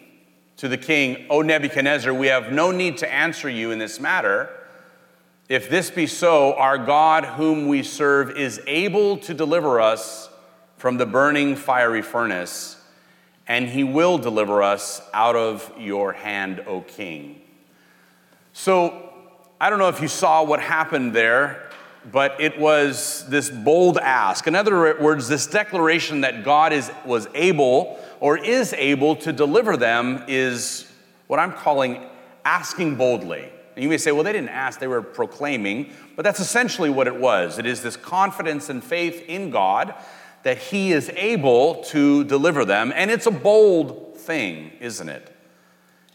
to 0.57 0.67
the 0.67 0.75
king, 0.75 1.27
O 1.29 1.43
Nebuchadnezzar, 1.43 2.11
we 2.11 2.25
have 2.25 2.51
no 2.51 2.71
need 2.71 2.97
to 2.97 3.13
answer 3.13 3.47
you 3.47 3.69
in 3.69 3.77
this 3.77 3.99
matter. 3.99 4.49
If 5.49 5.69
this 5.69 5.91
be 5.91 6.07
so, 6.07 6.55
our 6.55 6.79
God, 6.79 7.25
whom 7.25 7.67
we 7.67 7.83
serve, 7.83 8.31
is 8.31 8.59
able 8.65 9.17
to 9.17 9.35
deliver 9.35 9.79
us 9.79 10.29
from 10.77 10.97
the 10.97 11.05
burning 11.05 11.55
fiery 11.55 12.01
furnace 12.01 12.81
and 13.47 13.67
he 13.67 13.83
will 13.83 14.17
deliver 14.17 14.63
us 14.63 14.99
out 15.13 15.35
of 15.35 15.71
your 15.77 16.13
hand, 16.13 16.63
O 16.65 16.81
king. 16.81 17.39
So, 18.53 19.13
I 19.61 19.69
don't 19.69 19.77
know 19.77 19.89
if 19.89 20.01
you 20.01 20.07
saw 20.07 20.43
what 20.43 20.59
happened 20.59 21.13
there, 21.13 21.68
but 22.11 22.39
it 22.39 22.59
was 22.59 23.27
this 23.27 23.49
bold 23.49 23.97
ask. 23.97 24.47
In 24.47 24.55
other 24.55 25.01
words, 25.01 25.27
this 25.27 25.47
declaration 25.47 26.21
that 26.21 26.43
God 26.43 26.73
is, 26.73 26.91
was 27.05 27.27
able 27.33 27.99
or 28.19 28.37
is 28.37 28.73
able 28.73 29.15
to 29.17 29.33
deliver 29.33 29.77
them 29.77 30.23
is 30.27 30.89
what 31.27 31.39
I'm 31.39 31.53
calling 31.53 32.03
asking 32.45 32.95
boldly. 32.95 33.49
And 33.75 33.83
you 33.83 33.89
may 33.89 33.97
say, 33.97 34.11
well, 34.11 34.23
they 34.23 34.33
didn't 34.33 34.49
ask, 34.49 34.79
they 34.79 34.87
were 34.87 35.01
proclaiming, 35.01 35.91
but 36.15 36.23
that's 36.23 36.39
essentially 36.39 36.89
what 36.89 37.07
it 37.07 37.15
was. 37.15 37.59
It 37.59 37.65
is 37.65 37.81
this 37.81 37.95
confidence 37.95 38.69
and 38.69 38.83
faith 38.83 39.23
in 39.27 39.51
God 39.51 39.93
that 40.43 40.57
he 40.57 40.91
is 40.91 41.09
able 41.15 41.83
to 41.85 42.23
deliver 42.25 42.65
them. 42.65 42.91
And 42.95 43.11
it's 43.11 43.25
a 43.25 43.31
bold 43.31 44.17
thing, 44.17 44.71
isn't 44.79 45.07
it? 45.07 45.35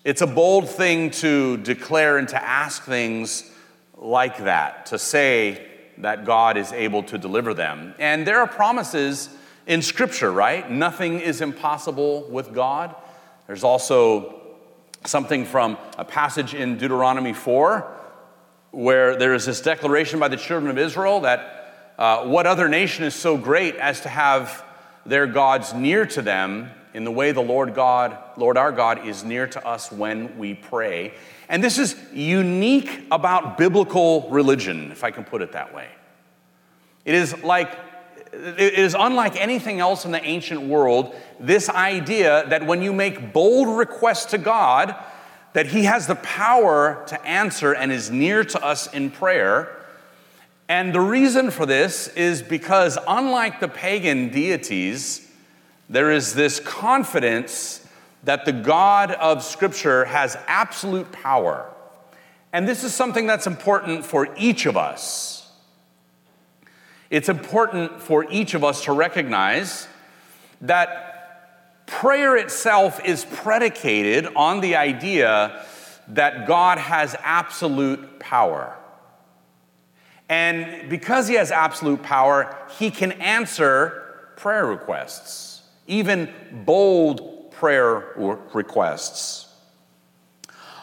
It's 0.03 0.21
a 0.21 0.27
bold 0.27 0.69
thing 0.69 1.11
to 1.13 1.57
declare 1.59 2.19
and 2.19 2.29
to 2.29 2.43
ask 2.43 2.83
things 2.83 3.51
like 3.97 4.39
that, 4.45 4.87
to 4.87 4.99
say 4.99 5.67
that 5.99 6.25
God 6.25 6.57
is 6.57 6.73
able 6.73 7.03
to 7.05 7.19
deliver 7.19 7.55
them. 7.55 7.95
And 7.99 8.27
there 8.27 8.41
are 8.41 8.47
promises 8.47 9.29
in 9.67 9.83
Scripture, 9.83 10.31
right? 10.31 10.71
Nothing 10.71 11.21
is 11.21 11.41
impossible 11.41 12.29
with 12.31 12.53
God. 12.53 12.95
There's 13.47 13.65
also 13.65 14.41
something 15.05 15.45
from 15.45 15.79
a 15.99 16.05
passage 16.05 16.55
in 16.55 16.79
Deuteronomy 16.79 17.33
4 17.33 17.91
where 18.71 19.17
there 19.17 19.35
is 19.35 19.47
this 19.47 19.61
declaration 19.61 20.19
by 20.19 20.29
the 20.29 20.37
children 20.37 20.71
of 20.71 20.79
Israel 20.79 21.21
that 21.21 21.95
uh, 21.99 22.25
what 22.25 22.47
other 22.47 22.69
nation 22.69 23.05
is 23.05 23.15
so 23.15 23.37
great 23.37 23.77
as 23.77 24.01
to 24.01 24.09
have 24.09 24.65
their 25.07 25.27
gods 25.27 25.73
near 25.73 26.05
to 26.07 26.23
them 26.23 26.71
in 26.95 27.05
the 27.05 27.11
way 27.11 27.33
the 27.33 27.43
Lord 27.43 27.75
God, 27.75 28.17
Lord 28.37 28.57
our 28.57 28.73
God, 28.73 29.07
is 29.07 29.25
near 29.25 29.47
to 29.49 29.67
us 29.67 29.93
when 29.93 30.39
we 30.39 30.55
pray? 30.55 31.13
And 31.49 31.63
this 31.63 31.77
is 31.79 31.97
unique 32.13 33.03
about 33.11 33.59
biblical 33.59 34.29
religion, 34.31 34.91
if 34.93 35.05
I 35.05 35.11
can 35.11 35.25
put 35.25 35.43
it 35.43 35.53
that 35.53 35.75
way. 35.75 35.89
It 37.05 37.15
is 37.15 37.43
like 37.43 37.77
it 38.33 38.75
is 38.75 38.97
unlike 38.99 39.37
anything 39.37 39.81
else 39.81 40.05
in 40.05 40.11
the 40.11 40.25
ancient 40.25 40.63
world, 40.63 41.15
this 41.39 41.69
idea 41.69 42.45
that 42.49 42.67
when 42.67 42.83
you 42.83 42.93
make 42.93 43.33
bold 43.33 43.79
requests 43.79 44.27
to 44.27 44.39
God, 44.39 44.97
that 45.53 45.67
He 45.69 45.85
has 45.85 46.07
the 46.07 46.17
power 46.17 47.05
to 47.09 47.27
answer 47.27 47.73
and 47.73 47.93
is 47.93 48.11
near 48.11 48.45
to 48.45 48.65
us 48.65 48.93
in 48.93 49.11
prayer. 49.11 49.77
And 50.69 50.93
the 50.95 51.01
reason 51.01 51.51
for 51.51 51.65
this 51.65 52.09
is 52.09 52.43
because, 52.43 52.99
unlike 53.07 53.61
the 53.61 53.69
pagan 53.69 54.31
deities, 54.31 55.31
there 55.89 56.11
is 56.11 56.35
this 56.35 56.61
confidence 56.61 57.87
that 58.25 58.45
the 58.45 58.53
God 58.53 59.11
of 59.13 59.43
Scripture 59.43 60.05
has 60.07 60.37
absolute 60.47 61.13
power. 61.13 61.71
And 62.53 62.67
this 62.67 62.85
is 62.85 62.95
something 62.95 63.27
that's 63.27 63.47
important 63.47 64.05
for 64.07 64.29
each 64.37 64.67
of 64.67 64.77
us. 64.77 65.51
It's 67.11 67.29
important 67.29 68.01
for 68.01 68.25
each 68.31 68.55
of 68.55 68.65
us 68.65 68.85
to 68.85 68.93
recognize 68.93 69.87
that 70.63 71.87
prayer 71.87 72.37
itself 72.37 73.05
is 73.05 73.25
predicated 73.25 74.27
on 74.35 74.61
the 74.61 74.77
idea 74.77 75.65
that 76.09 76.47
God 76.47 76.79
has 76.79 77.15
absolute 77.23 78.19
power. 78.19 78.77
And 80.29 80.89
because 80.89 81.29
he 81.29 81.35
has 81.35 81.51
absolute 81.51 82.03
power, 82.03 82.57
he 82.79 82.91
can 82.91 83.13
answer 83.13 84.33
prayer 84.37 84.67
requests, 84.67 85.54
even 85.87 86.33
bold 86.65 87.51
prayer 87.53 88.13
requests. 88.53 89.47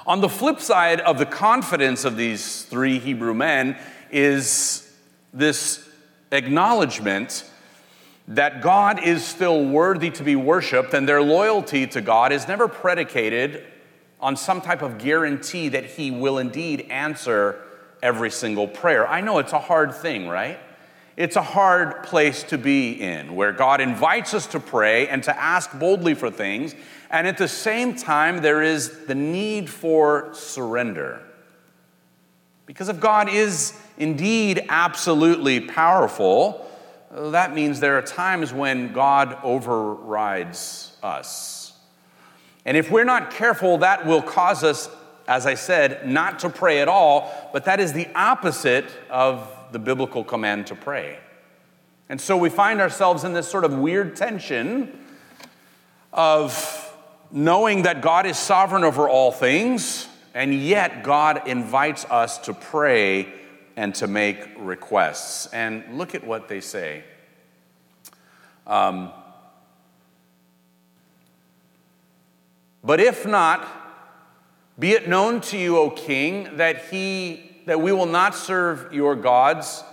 On 0.08 0.20
the 0.20 0.30
flip 0.30 0.60
side 0.60 1.00
of 1.02 1.20
the 1.20 1.26
confidence 1.26 2.06
of 2.06 2.18
these 2.18 2.64
three 2.64 2.98
Hebrew 2.98 3.34
men 3.34 3.78
is 4.12 4.92
this 5.34 5.88
acknowledgement 6.32 7.46
that 8.28 8.62
God 8.62 9.04
is 9.04 9.26
still 9.26 9.66
worthy 9.66 10.10
to 10.12 10.24
be 10.24 10.36
worshiped, 10.36 10.94
and 10.94 11.08
their 11.08 11.22
loyalty 11.22 11.86
to 11.88 12.02
God 12.02 12.32
is 12.32 12.48
never 12.48 12.68
predicated 12.68 13.66
on 14.20 14.36
some 14.38 14.62
type 14.62 14.82
of 14.82 14.98
guarantee 14.98 15.70
that 15.70 15.86
He 15.86 16.12
will 16.12 16.38
indeed 16.38 16.88
answer 16.90 17.62
every 18.02 18.32
single 18.32 18.68
prayer. 18.68 19.08
I 19.08 19.22
know 19.22 19.40
it's 19.40 19.54
a 19.54 19.60
hard 19.60 19.94
thing, 19.94 20.28
right? 20.28 20.60
It's 21.18 21.36
a 21.36 21.42
hard 21.42 22.04
place 22.04 22.44
to 22.44 22.58
be 22.58 22.92
in, 22.92 23.36
where 23.36 23.52
God 23.52 23.82
invites 23.82 24.34
us 24.34 24.48
to 24.48 24.60
pray 24.60 25.08
and 25.08 25.22
to 25.24 25.38
ask 25.40 25.78
boldly 25.78 26.14
for 26.14 26.32
things, 26.32 26.74
and 27.10 27.28
at 27.28 27.38
the 27.38 27.48
same 27.48 27.96
time, 27.96 28.42
there 28.42 28.62
is 28.62 29.06
the 29.06 29.16
need 29.16 29.70
for 29.70 30.34
surrender. 30.34 31.22
Because 32.66 32.88
if 32.88 33.00
God 33.00 33.28
is 33.28 33.78
indeed 33.98 34.66
absolutely 34.70 35.60
powerful, 35.60 36.66
that 37.12 37.54
means 37.54 37.82
there 37.82 37.98
are 37.98 38.02
times 38.02 38.54
when 38.54 38.94
God 38.94 39.38
overrides 39.44 40.96
us. 41.04 41.74
And 42.64 42.78
if 42.78 42.90
we're 42.90 43.04
not 43.04 43.32
careful, 43.32 43.80
that 43.80 44.06
will 44.06 44.22
cause 44.22 44.64
us 44.64 44.88
as 45.28 45.46
I 45.46 45.54
said, 45.54 46.08
not 46.08 46.40
to 46.40 46.50
pray 46.50 46.82
at 46.82 46.88
all, 46.88 47.50
but 47.54 47.66
that 47.66 47.80
is 47.80 47.94
the 47.94 48.08
opposite 48.16 48.86
of 49.10 49.50
the 49.72 49.80
biblical 49.80 50.24
command 50.24 50.68
to 50.68 50.76
pray. 50.76 51.20
And 52.10 52.20
so 52.20 52.36
we 52.36 52.50
find 52.50 52.82
ourselves 52.82 53.24
in 53.24 53.34
this 53.34 53.48
sort 53.48 53.64
of 53.64 53.74
weird 53.74 54.16
tension 54.16 55.00
of 56.12 56.94
knowing 57.32 57.84
that 57.84 58.02
God 58.02 58.26
is 58.26 58.38
sovereign 58.38 58.84
over 58.84 59.08
all 59.08 59.32
things, 59.32 60.08
and 60.34 60.54
yet 60.54 61.04
God 61.04 61.48
invites 61.48 62.06
us 62.06 62.38
to 62.40 62.54
pray 62.54 63.32
and 63.78 63.96
to 63.96 64.08
make 64.08 64.46
requests. 64.58 65.48
And 65.48 65.98
look 65.98 66.14
at 66.14 66.26
what 66.26 66.50
they 66.50 66.60
say. 66.60 67.04
Um, 68.68 69.12
but 72.84 73.00
if 73.00 73.26
not, 73.26 73.68
be 74.78 74.92
it 74.92 75.08
known 75.08 75.42
to 75.42 75.58
you, 75.58 75.78
O 75.78 75.90
king, 75.90 76.58
that 76.58 76.86
he 76.86 77.51
that 77.66 77.82
we 77.82 77.92
will 77.92 78.06
not 78.06 78.36
serve 78.36 78.94
your 78.94 79.16
gods 79.16 79.84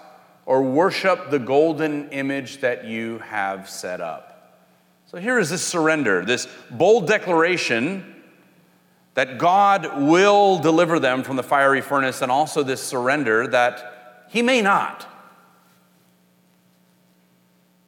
or 0.46 0.62
worship 0.62 1.30
the 1.30 1.38
golden 1.38 2.08
image 2.10 2.60
that 2.60 2.84
you 2.84 3.18
have 3.18 3.68
set 3.68 4.00
up. 4.00 4.64
So 5.06 5.18
here 5.18 5.38
is 5.38 5.50
this 5.50 5.64
surrender, 5.64 6.24
this 6.24 6.48
bold 6.70 7.06
declaration 7.06 8.14
that 9.14 9.38
God 9.38 10.02
will 10.02 10.58
deliver 10.58 10.98
them 10.98 11.22
from 11.22 11.36
the 11.36 11.42
fiery 11.42 11.80
furnace, 11.80 12.22
and 12.22 12.30
also 12.30 12.62
this 12.62 12.82
surrender 12.82 13.48
that 13.48 14.26
he 14.28 14.42
may 14.42 14.62
not. 14.62 15.06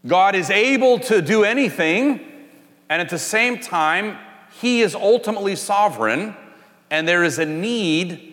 God 0.07 0.35
is 0.35 0.51
able 0.51 0.99
to 1.01 1.23
do 1.23 1.45
anything, 1.45 2.21
and 2.89 3.01
at 3.01 3.11
the 3.11 3.19
same 3.19 3.61
time, 3.61 4.19
he 4.61 4.81
is 4.81 4.95
ultimately 4.95 5.55
sovereign 5.57 6.35
and 6.91 7.07
there 7.07 7.23
is 7.23 7.39
a 7.39 7.47
need 7.47 8.30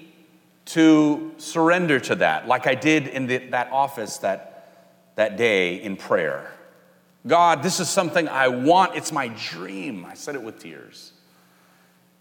to 0.67 1.33
surrender 1.38 2.00
to 2.01 2.15
that, 2.15 2.47
like 2.47 2.67
I 2.67 2.75
did 2.75 3.07
in 3.07 3.27
the, 3.27 3.38
that 3.50 3.71
office 3.71 4.17
that, 4.17 4.83
that 5.15 5.38
day 5.38 5.81
in 5.81 5.95
prayer. 5.95 6.51
God, 7.25 7.63
this 7.63 7.79
is 7.79 7.89
something 7.89 8.27
I 8.27 8.50
want. 8.50 8.95
It's 8.95 9.12
my 9.12 9.29
dream. 9.29 10.05
I 10.05 10.13
said 10.13 10.36
it 10.36 10.43
with 10.43 10.59
tears. 10.59 11.13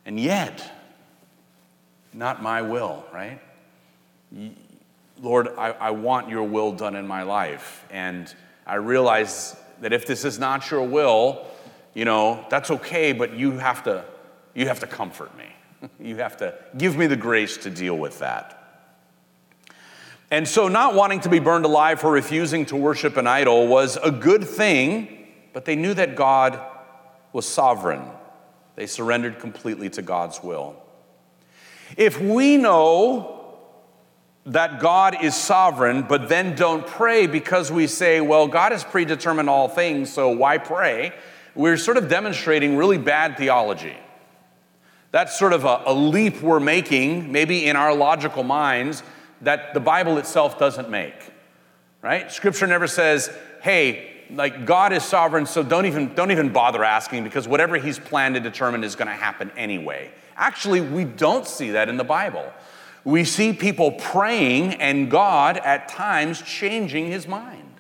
And 0.05 0.19
yet, 0.19 0.73
not 2.13 2.43
my 2.43 2.63
will, 2.63 3.05
right? 3.13 3.41
Lord, 5.21 5.49
I, 5.59 5.71
I 5.73 5.91
want 5.91 6.29
your 6.29 6.45
will 6.45 6.73
done 6.73 6.95
in 6.95 7.07
my 7.07 7.23
life. 7.23 7.85
And 7.91 8.33
I 8.65 8.77
realize 8.77 9.57
that 9.81 9.93
if 9.93 10.07
this 10.07 10.25
is 10.25 10.39
not 10.39 10.71
your 10.71 10.83
will, 10.83 11.47
you 11.95 12.05
know, 12.05 12.45
that's 12.49 12.71
okay, 12.71 13.13
but 13.13 13.35
you 13.35 13.53
have 13.53 13.83
to, 13.85 14.05
you 14.55 14.69
have 14.69 14.81
to 14.81 14.87
comfort 14.87 15.37
me. 15.37 15.47
You 16.01 16.17
have 16.17 16.37
to 16.39 16.55
give 16.77 16.97
me 16.97 17.07
the 17.07 17.17
grace 17.17 17.57
to 17.59 17.71
deal 17.71 17.97
with 17.97 18.19
that. 18.21 18.53
And 20.31 20.47
so, 20.49 20.69
not 20.69 20.95
wanting 20.95 21.21
to 21.21 21.29
be 21.29 21.39
burned 21.39 21.65
alive 21.65 22.01
for 22.01 22.11
refusing 22.11 22.67
to 22.67 22.77
worship 22.77 23.17
an 23.17 23.27
idol 23.27 23.69
was 23.69 23.97
a 23.97 24.11
good 24.11 24.45
thing, 24.45 25.27
but 25.53 25.65
they 25.65 25.77
knew 25.77 25.95
that 25.95 26.17
God 26.17 26.61
was 27.33 27.47
sovereign. 27.47 28.03
They 28.75 28.87
surrendered 28.87 29.39
completely 29.39 29.89
to 29.91 30.03
God's 30.03 30.43
will. 30.43 30.77
If 31.97 32.21
we 32.21 32.57
know 32.57 33.37
that 34.47 34.81
God 34.81 35.23
is 35.23 35.35
sovereign, 35.35 36.03
but 36.03 36.29
then 36.29 36.55
don't 36.55 36.87
pray 36.87 37.27
because 37.27 37.71
we 37.71 37.87
say, 37.87 38.21
well, 38.21 38.47
God 38.49 38.73
has 38.73 38.85
predetermined 38.85 39.49
all 39.49 39.69
things, 39.69 40.13
so 40.13 40.31
why 40.31 40.59
pray? 40.59 41.13
We're 41.55 41.77
sort 41.77 41.97
of 41.97 42.09
demonstrating 42.09 42.77
really 42.77 42.99
bad 42.99 43.37
theology. 43.37 43.97
That's 45.17 45.39
sort 45.39 45.55
of 45.55 45.65
a, 45.65 45.81
a 45.87 45.95
leap 45.95 46.43
we're 46.43 46.61
making, 46.61 47.33
maybe 47.33 47.65
in 47.65 47.75
our 47.75 47.95
logical 47.95 48.43
minds, 48.43 49.03
that 49.41 49.73
the 49.73 49.81
Bible 49.81 50.19
itself 50.19 50.59
doesn't 50.59 50.91
make. 50.91 51.15
Right? 52.03 52.31
Scripture 52.31 52.67
never 52.67 52.87
says, 52.87 53.35
hey, 53.63 54.13
like 54.31 54.67
God 54.67 54.93
is 54.93 55.03
sovereign, 55.03 55.47
so 55.47 55.63
don't 55.63 55.87
even, 55.87 56.13
don't 56.15 56.33
even 56.33 56.53
bother 56.53 56.85
asking 56.85 57.25
because 57.25 57.49
whatever 57.49 57.79
He's 57.79 57.99
planned 57.99 58.37
and 58.37 58.45
determined 58.45 58.85
is 58.85 58.95
going 58.95 59.09
to 59.09 59.15
happen 59.15 59.51
anyway. 59.57 60.11
Actually, 60.37 60.83
we 60.83 61.05
don't 61.05 61.47
see 61.47 61.71
that 61.71 61.89
in 61.89 61.97
the 61.97 62.05
Bible. 62.05 62.53
We 63.03 63.25
see 63.25 63.55
people 63.55 63.93
praying 63.93 64.75
and 64.75 65.11
God 65.11 65.57
at 65.57 65.89
times 65.89 66.43
changing 66.43 67.07
His 67.07 67.27
mind. 67.27 67.73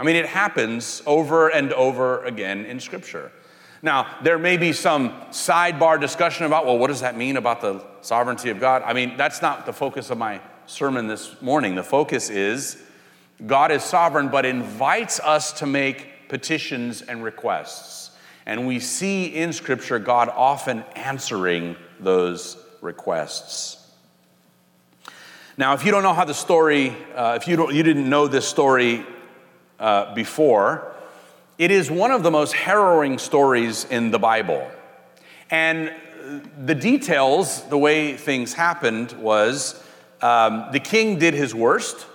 I 0.00 0.02
mean, 0.02 0.16
it 0.16 0.26
happens 0.26 1.00
over 1.06 1.46
and 1.48 1.72
over 1.74 2.24
again 2.24 2.64
in 2.64 2.80
Scripture. 2.80 3.30
Now, 3.80 4.18
there 4.22 4.38
may 4.38 4.56
be 4.56 4.72
some 4.72 5.10
sidebar 5.30 6.00
discussion 6.00 6.46
about, 6.46 6.66
well, 6.66 6.78
what 6.78 6.88
does 6.88 7.00
that 7.00 7.16
mean 7.16 7.36
about 7.36 7.60
the 7.60 7.84
sovereignty 8.00 8.50
of 8.50 8.58
God? 8.58 8.82
I 8.84 8.92
mean, 8.92 9.16
that's 9.16 9.40
not 9.40 9.66
the 9.66 9.72
focus 9.72 10.10
of 10.10 10.18
my 10.18 10.40
sermon 10.66 11.06
this 11.06 11.40
morning. 11.40 11.76
The 11.76 11.84
focus 11.84 12.28
is 12.28 12.82
God 13.46 13.70
is 13.70 13.84
sovereign, 13.84 14.28
but 14.28 14.44
invites 14.44 15.20
us 15.20 15.52
to 15.60 15.66
make 15.66 16.28
petitions 16.28 17.02
and 17.02 17.22
requests. 17.22 18.10
And 18.46 18.66
we 18.66 18.80
see 18.80 19.26
in 19.26 19.52
Scripture 19.52 19.98
God 19.98 20.28
often 20.28 20.84
answering 20.96 21.76
those 22.00 22.56
requests. 22.80 23.76
Now, 25.56 25.74
if 25.74 25.84
you 25.84 25.90
don't 25.90 26.02
know 26.02 26.14
how 26.14 26.24
the 26.24 26.34
story, 26.34 26.96
uh, 27.14 27.38
if 27.40 27.46
you, 27.46 27.56
don't, 27.56 27.74
you 27.74 27.82
didn't 27.82 28.08
know 28.08 28.26
this 28.26 28.46
story 28.46 29.04
uh, 29.78 30.14
before, 30.14 30.94
it 31.58 31.72
is 31.72 31.90
one 31.90 32.12
of 32.12 32.22
the 32.22 32.30
most 32.30 32.52
harrowing 32.52 33.18
stories 33.18 33.84
in 33.84 34.12
the 34.12 34.18
Bible. 34.18 34.70
And 35.50 35.92
the 36.64 36.74
details, 36.74 37.62
the 37.68 37.78
way 37.78 38.16
things 38.16 38.54
happened, 38.54 39.12
was 39.12 39.82
um, 40.22 40.66
the 40.72 40.80
king 40.80 41.18
did 41.18 41.34
his 41.34 41.54
worst. 41.54 42.06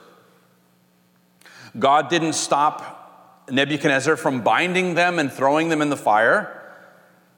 God 1.78 2.10
didn't 2.10 2.34
stop 2.34 3.46
Nebuchadnezzar 3.50 4.16
from 4.16 4.42
binding 4.42 4.94
them 4.94 5.20
and 5.20 5.32
throwing 5.32 5.70
them 5.70 5.82
in 5.82 5.90
the 5.90 5.98
fire. 5.98 6.63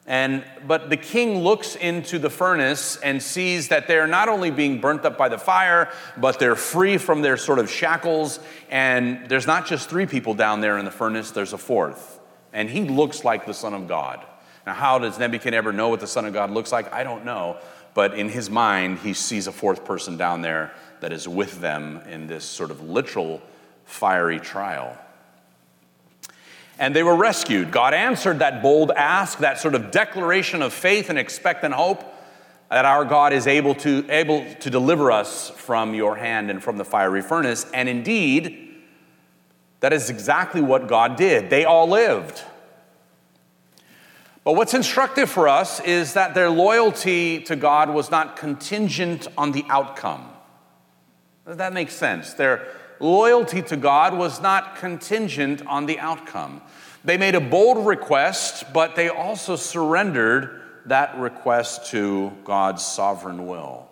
And, 0.07 0.43
but 0.67 0.91
the 0.91 0.97
king 0.97 1.39
looks 1.39 1.75
into 1.75 2.19
the 2.19 2.29
furnace 2.29 2.95
and 2.97 3.21
sees 3.21 3.69
that 3.69 3.88
they're 3.88 4.05
not 4.05 4.29
only 4.29 4.51
being 4.51 4.79
burnt 4.79 5.03
up 5.03 5.17
by 5.17 5.29
the 5.29 5.39
fire, 5.39 5.91
but 6.17 6.38
they're 6.38 6.55
free 6.55 6.97
from 6.97 7.24
their 7.24 7.38
sort 7.38 7.57
of 7.57 7.71
shackles. 7.71 8.39
And 8.69 9.27
there's 9.27 9.47
not 9.47 9.65
just 9.65 9.89
three 9.89 10.05
people 10.05 10.35
down 10.35 10.62
there 10.62 10.77
in 10.77 10.85
the 10.85 10.91
furnace, 10.91 11.31
there's 11.31 11.53
a 11.53 11.57
fourth. 11.57 12.19
And 12.53 12.69
he 12.69 12.83
looks 12.83 13.24
like 13.24 13.47
the 13.47 13.53
Son 13.53 13.74
of 13.74 13.88
God. 13.88 14.24
Now, 14.67 14.73
how 14.73 14.99
does 14.99 15.17
Nebuchadnezzar 15.17 15.71
know 15.71 15.89
what 15.89 15.99
the 15.99 16.08
Son 16.08 16.25
of 16.25 16.34
God 16.34 16.51
looks 16.51 16.71
like? 16.71 16.91
I 16.93 17.03
don't 17.03 17.25
know. 17.25 17.58
But 17.95 18.17
in 18.17 18.30
his 18.30 18.49
mind, 18.49 18.99
he 18.99 19.13
sees 19.13 19.47
a 19.47 19.51
fourth 19.51 19.86
person 19.86 20.17
down 20.17 20.41
there 20.41 20.73
that 20.99 21.13
is 21.13 21.27
with 21.27 21.62
them 21.62 22.01
in 22.10 22.27
this 22.27 22.43
sort 22.43 22.69
of 22.69 22.82
literal 22.88 23.41
fiery 23.86 24.39
trial 24.39 24.97
and 26.77 26.95
they 26.95 27.03
were 27.03 27.15
rescued. 27.15 27.71
God 27.71 27.93
answered 27.93 28.39
that 28.39 28.61
bold 28.61 28.91
ask, 28.91 29.39
that 29.39 29.59
sort 29.59 29.75
of 29.75 29.91
declaration 29.91 30.61
of 30.61 30.73
faith 30.73 31.09
and 31.09 31.17
expectant 31.17 31.73
hope 31.73 32.03
that 32.69 32.85
our 32.85 33.05
God 33.05 33.31
is 33.31 33.47
able 33.47 33.75
to, 33.75 34.05
able 34.09 34.45
to 34.55 34.69
deliver 34.69 35.11
us 35.11 35.49
from 35.51 35.93
your 35.93 36.15
hand 36.15 36.49
and 36.49 36.63
from 36.63 36.77
the 36.77 36.85
fiery 36.85 37.21
furnace. 37.21 37.65
And 37.73 37.88
indeed, 37.88 38.75
that 39.79 39.93
is 39.93 40.09
exactly 40.09 40.61
what 40.61 40.88
God 40.88 41.15
did. 41.15 41.49
They 41.49 41.63
all 41.63 41.88
lived. 41.88 42.41
But 44.43 44.53
what's 44.53 44.73
instructive 44.73 45.29
for 45.29 45.47
us 45.47 45.79
is 45.79 46.13
that 46.13 46.35
their 46.35 46.49
loyalty 46.49 47.39
to 47.41 47.55
God 47.55 47.89
was 47.89 48.11
not 48.11 48.35
contingent 48.35 49.27
on 49.38 49.51
the 49.51 49.65
outcome. 49.69 50.29
Does 51.47 51.57
that 51.57 51.73
make 51.73 51.89
sense? 51.89 52.33
Their 52.33 52.67
loyalty 52.99 53.62
to 53.63 53.75
God 53.75 54.17
was 54.17 54.41
not 54.41 54.77
contingent 54.77 55.65
on 55.65 55.86
the 55.86 55.99
outcome. 55.99 56.62
They 57.03 57.17
made 57.17 57.36
a 57.36 57.41
bold 57.41 57.86
request, 57.86 58.73
but 58.73 58.95
they 58.95 59.10
also 59.10 59.55
surrendered 59.55 60.62
that 60.86 61.17
request 61.17 61.91
to 61.91 62.31
God's 62.43 62.84
sovereign 62.84 63.47
will. 63.47 63.88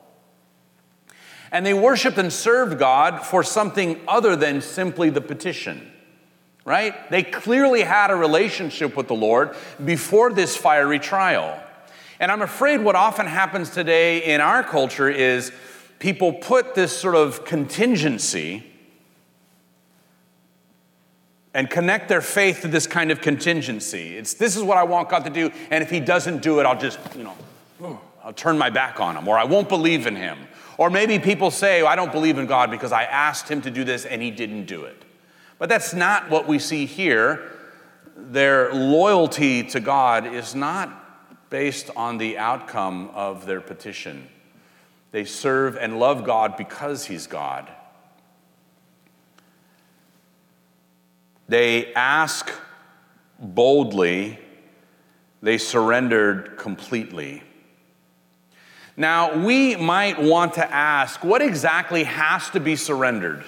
And 1.52 1.64
they 1.64 1.74
worshiped 1.74 2.18
and 2.18 2.34
served 2.34 2.80
God 2.80 3.24
for 3.24 3.44
something 3.44 4.02
other 4.08 4.36
than 4.36 4.62
simply 4.62 5.12
the 5.12 5.22
petition, 5.22 5.92
right? 6.66 7.10
They 7.12 7.22
clearly 7.22 7.82
had 7.82 8.10
a 8.10 8.16
relationship 8.16 8.98
with 8.98 9.08
the 9.08 9.14
Lord 9.14 9.56
before 9.84 10.32
this 10.32 10.58
fiery 10.58 10.98
trial. 10.98 11.62
And 12.20 12.32
I'm 12.32 12.42
afraid 12.42 12.82
what 12.82 12.96
often 12.96 13.28
happens 13.28 13.70
today 13.70 14.24
in 14.24 14.42
our 14.42 14.64
culture 14.64 15.10
is 15.10 15.52
people 16.00 16.34
put 16.34 16.74
this 16.74 16.98
sort 16.98 17.16
of 17.16 17.46
contingency 17.46 18.73
and 21.54 21.70
connect 21.70 22.10
their 22.10 22.22
faith 22.22 22.62
to 22.62 22.68
this 22.68 22.88
kind 22.88 23.12
of 23.12 23.22
contingency. 23.22 24.18
It's 24.18 24.34
this 24.34 24.56
is 24.56 24.64
what 24.64 24.78
I 24.78 24.84
want 24.84 25.10
God 25.10 25.24
to 25.26 25.30
do, 25.30 25.52
and 25.70 25.84
if 25.84 25.90
He 25.90 26.00
doesn't 26.00 26.42
do 26.42 26.60
it, 26.60 26.66
I'll 26.66 26.80
just, 26.80 27.00
you 27.16 27.24
know, 27.24 28.00
I'll 28.24 28.34
turn 28.34 28.58
my 28.58 28.70
back 28.70 29.00
on 29.00 29.16
Him, 29.16 29.28
or 29.28 29.38
I 29.38 29.44
won't 29.44 29.70
believe 29.70 30.08
in 30.08 30.16
Him. 30.16 30.38
Or 30.78 30.90
maybe 30.90 31.20
people 31.20 31.52
say, 31.52 31.82
oh, 31.82 31.88
I 31.88 31.96
don't 31.96 32.12
believe 32.12 32.38
in 32.38 32.48
God 32.48 32.72
because 32.72 32.92
I 32.92 33.04
asked 33.04 33.48
Him 33.48 33.62
to 33.62 33.72
do 33.72 33.84
this 33.84 34.06
and 34.06 34.22
He 34.22 34.32
didn't 34.32 34.66
do 34.66 34.86
it. 34.86 35.04
But 35.60 35.70
that's 35.70 35.94
not 35.94 36.30
what 36.30 36.48
we 36.48 36.58
see 36.58 36.86
here. 36.86 37.52
Their 38.16 38.74
loyalty 38.74 39.64
to 39.64 39.80
God 39.80 40.26
is 40.26 40.56
not 40.56 41.50
based 41.50 41.92
on 41.96 42.18
the 42.18 42.38
outcome 42.38 43.12
of 43.14 43.46
their 43.46 43.62
petition. 43.62 44.28
They 45.12 45.26
serve 45.26 45.78
and 45.78 46.00
love 46.00 46.24
God 46.24 46.58
because 46.58 47.06
He's 47.06 47.28
God. 47.28 47.70
They 51.48 51.94
ask 51.94 52.52
boldly, 53.40 54.40
they 55.42 55.58
surrendered 55.58 56.58
completely. 56.58 57.44
Now, 58.96 59.44
we 59.44 59.76
might 59.76 60.22
want 60.22 60.54
to 60.54 60.72
ask 60.72 61.24
what 61.24 61.42
exactly 61.42 62.04
has 62.04 62.50
to 62.52 62.60
be 62.60 62.76
surrendered? 62.76 63.44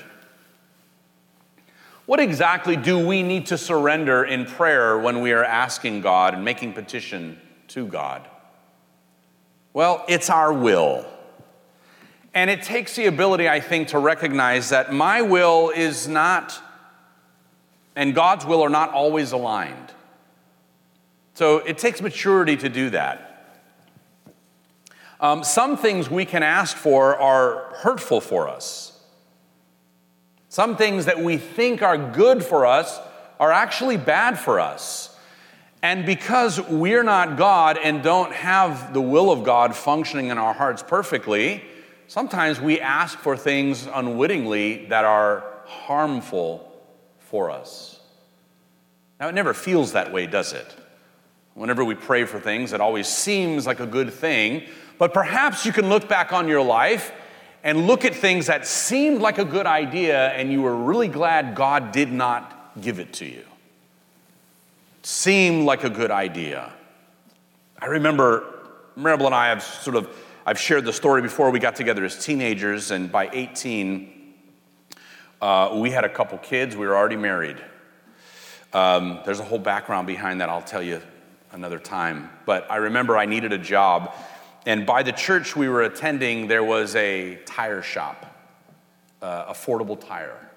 What 2.06 2.20
exactly 2.20 2.76
do 2.76 3.06
we 3.06 3.24
need 3.24 3.48
to 3.48 3.58
surrender 3.58 4.24
in 4.24 4.46
prayer 4.46 4.98
when 4.98 5.22
we 5.22 5.32
are 5.32 5.44
asking 5.44 6.02
God 6.02 6.36
and 6.36 6.44
making 6.44 6.74
petition 6.74 7.40
to 7.70 7.88
God? 7.88 8.28
Well, 9.74 10.06
it's 10.08 10.30
our 10.30 10.54
will. 10.54 11.06
And 12.34 12.50
it 12.50 12.62
takes 12.62 12.96
the 12.96 13.06
ability, 13.06 13.50
I 13.50 13.60
think, 13.60 13.90
to 13.90 14.00
recognize 14.00 14.70
that 14.70 14.94
my 14.94 15.22
will 15.22 15.72
is 15.76 16.08
not 16.08 16.62
and 17.96 18.14
God's 18.14 18.46
will 18.46 18.62
are 18.62 18.70
not 18.70 18.92
always 18.92 19.32
aligned. 19.32 19.92
So 21.34 21.58
it 21.60 21.78
takes 21.78 22.02
maturity 22.02 22.58
to 22.58 22.70
do 22.70 22.90
that. 22.92 23.32
Um, 25.20 25.44
some 25.44 25.78
things 25.78 26.10
we 26.10 26.26
can 26.26 26.44
ask 26.44 26.76
for 26.76 27.16
are 27.18 27.74
hurtful 27.76 28.22
for 28.22 28.50
us. 28.50 28.92
Some 30.50 30.78
things 30.78 31.06
that 31.06 31.20
we 31.20 31.38
think 31.38 31.82
are 31.82 31.98
good 31.98 32.44
for 32.44 32.66
us 32.66 33.00
are 33.40 33.52
actually 33.52 33.98
bad 33.98 34.38
for 34.40 34.60
us. 34.60 35.18
And 35.82 36.06
because 36.06 36.60
we're 36.62 37.04
not 37.04 37.38
God 37.38 37.78
and 37.78 38.02
don't 38.02 38.34
have 38.34 38.94
the 38.94 39.02
will 39.02 39.32
of 39.32 39.44
God 39.44 39.76
functioning 39.76 40.30
in 40.30 40.38
our 40.38 40.54
hearts 40.54 40.82
perfectly, 40.82 41.64
sometimes 42.08 42.60
we 42.60 42.80
ask 42.80 43.18
for 43.20 43.38
things 43.38 43.88
unwittingly 43.94 44.86
that 44.88 45.06
are 45.06 45.44
harmful 45.66 46.75
for 47.36 47.52
us. 47.52 48.00
Now, 49.20 49.28
it 49.28 49.36
never 49.36 49.54
feels 49.54 49.92
that 49.92 50.14
way, 50.14 50.26
does 50.26 50.54
it? 50.54 50.74
Whenever 51.54 51.84
we 51.84 51.94
pray 51.94 52.24
for 52.24 52.40
things, 52.40 52.72
it 52.72 52.80
always 52.80 53.10
seems 53.10 53.68
like 53.68 53.82
a 53.82 53.86
good 53.86 54.14
thing. 54.14 54.64
But 54.98 55.14
perhaps 55.14 55.66
you 55.66 55.74
can 55.74 55.90
look 55.90 56.08
back 56.08 56.32
on 56.32 56.48
your 56.48 56.62
life 56.62 57.12
and 57.62 57.88
look 57.88 58.06
at 58.06 58.16
things 58.16 58.48
that 58.48 58.66
seemed 58.66 59.20
like 59.20 59.38
a 59.38 59.44
good 59.44 59.66
idea, 59.66 60.30
and 60.30 60.50
you 60.50 60.62
were 60.62 60.78
really 60.78 61.10
glad 61.10 61.56
God 61.56 61.92
did 61.92 62.10
not 62.10 62.72
give 62.80 63.00
it 63.00 63.12
to 63.16 63.26
you. 63.26 63.44
Seemed 65.04 65.66
like 65.66 65.84
a 65.84 65.90
good 65.90 66.12
idea. 66.12 66.72
I 67.80 67.88
remember 67.88 68.46
Maribel 68.98 69.26
and 69.26 69.36
I 69.36 69.50
have 69.50 69.62
sort 69.62 69.98
of, 69.98 70.08
I've 70.46 70.58
shared 70.58 70.86
the 70.86 70.94
story 70.94 71.22
before 71.22 71.52
we 71.52 71.60
got 71.60 71.76
together 71.76 72.06
as 72.06 72.24
teenagers, 72.24 72.92
and 72.92 73.12
by 73.12 73.30
18, 73.34 74.15
uh, 75.46 75.76
we 75.76 75.92
had 75.92 76.04
a 76.04 76.10
couple 76.10 76.40
kids. 76.40 76.76
We 76.76 76.88
were 76.88 76.96
already 76.96 77.18
married. 77.18 77.58
Um, 78.74 79.20
there's 79.26 79.40
a 79.40 79.44
whole 79.44 79.60
background 79.60 80.08
behind 80.08 80.42
that 80.42 80.50
I'll 80.50 80.64
tell 80.64 80.82
you 80.82 81.04
another 81.52 81.78
time. 81.78 82.32
But 82.48 82.66
I 82.72 82.78
remember 82.78 83.16
I 83.16 83.28
needed 83.28 83.54
a 83.54 83.60
job, 83.60 84.12
and 84.66 84.88
by 84.88 85.04
the 85.04 85.12
church 85.12 85.56
we 85.56 85.70
were 85.70 85.84
attending, 85.84 86.48
there 86.48 86.64
was 86.64 86.96
a 86.96 87.36
tire 87.46 87.84
shop, 87.84 88.26
uh, 89.22 89.54
affordable 89.54 90.00
tire. 90.00 90.50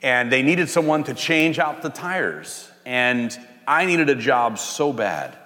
And 0.00 0.30
they 0.30 0.42
needed 0.42 0.68
someone 0.68 1.02
to 1.02 1.12
change 1.14 1.58
out 1.58 1.82
the 1.82 1.90
tires. 1.90 2.70
And 2.86 3.36
I 3.66 3.84
needed 3.84 4.10
a 4.10 4.14
job 4.14 4.60
so 4.60 4.92
bad. 4.92 5.36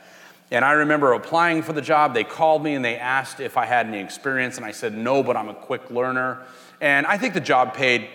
And 0.51 0.62
I 0.62 0.73
remember 0.73 1.15
applying 1.15 1.62
for 1.62 1.73
the 1.73 1.81
job. 1.81 2.12
They 2.12 2.25
called 2.25 2.62
me 2.62 2.75
and 2.75 2.85
they 2.85 2.99
asked 2.99 3.41
if 3.41 3.57
I 3.57 3.65
had 3.65 3.87
any 3.87 4.01
experience. 4.01 4.59
And 4.59 4.67
I 4.67 4.73
said, 4.73 4.95
no, 4.95 5.23
but 5.23 5.38
I'm 5.38 5.49
a 5.49 5.55
quick 5.55 5.91
learner. 5.91 6.43
And 6.83 7.07
I 7.07 7.17
think 7.17 7.33
the 7.33 7.41
job 7.41 7.73
paid, 7.73 8.11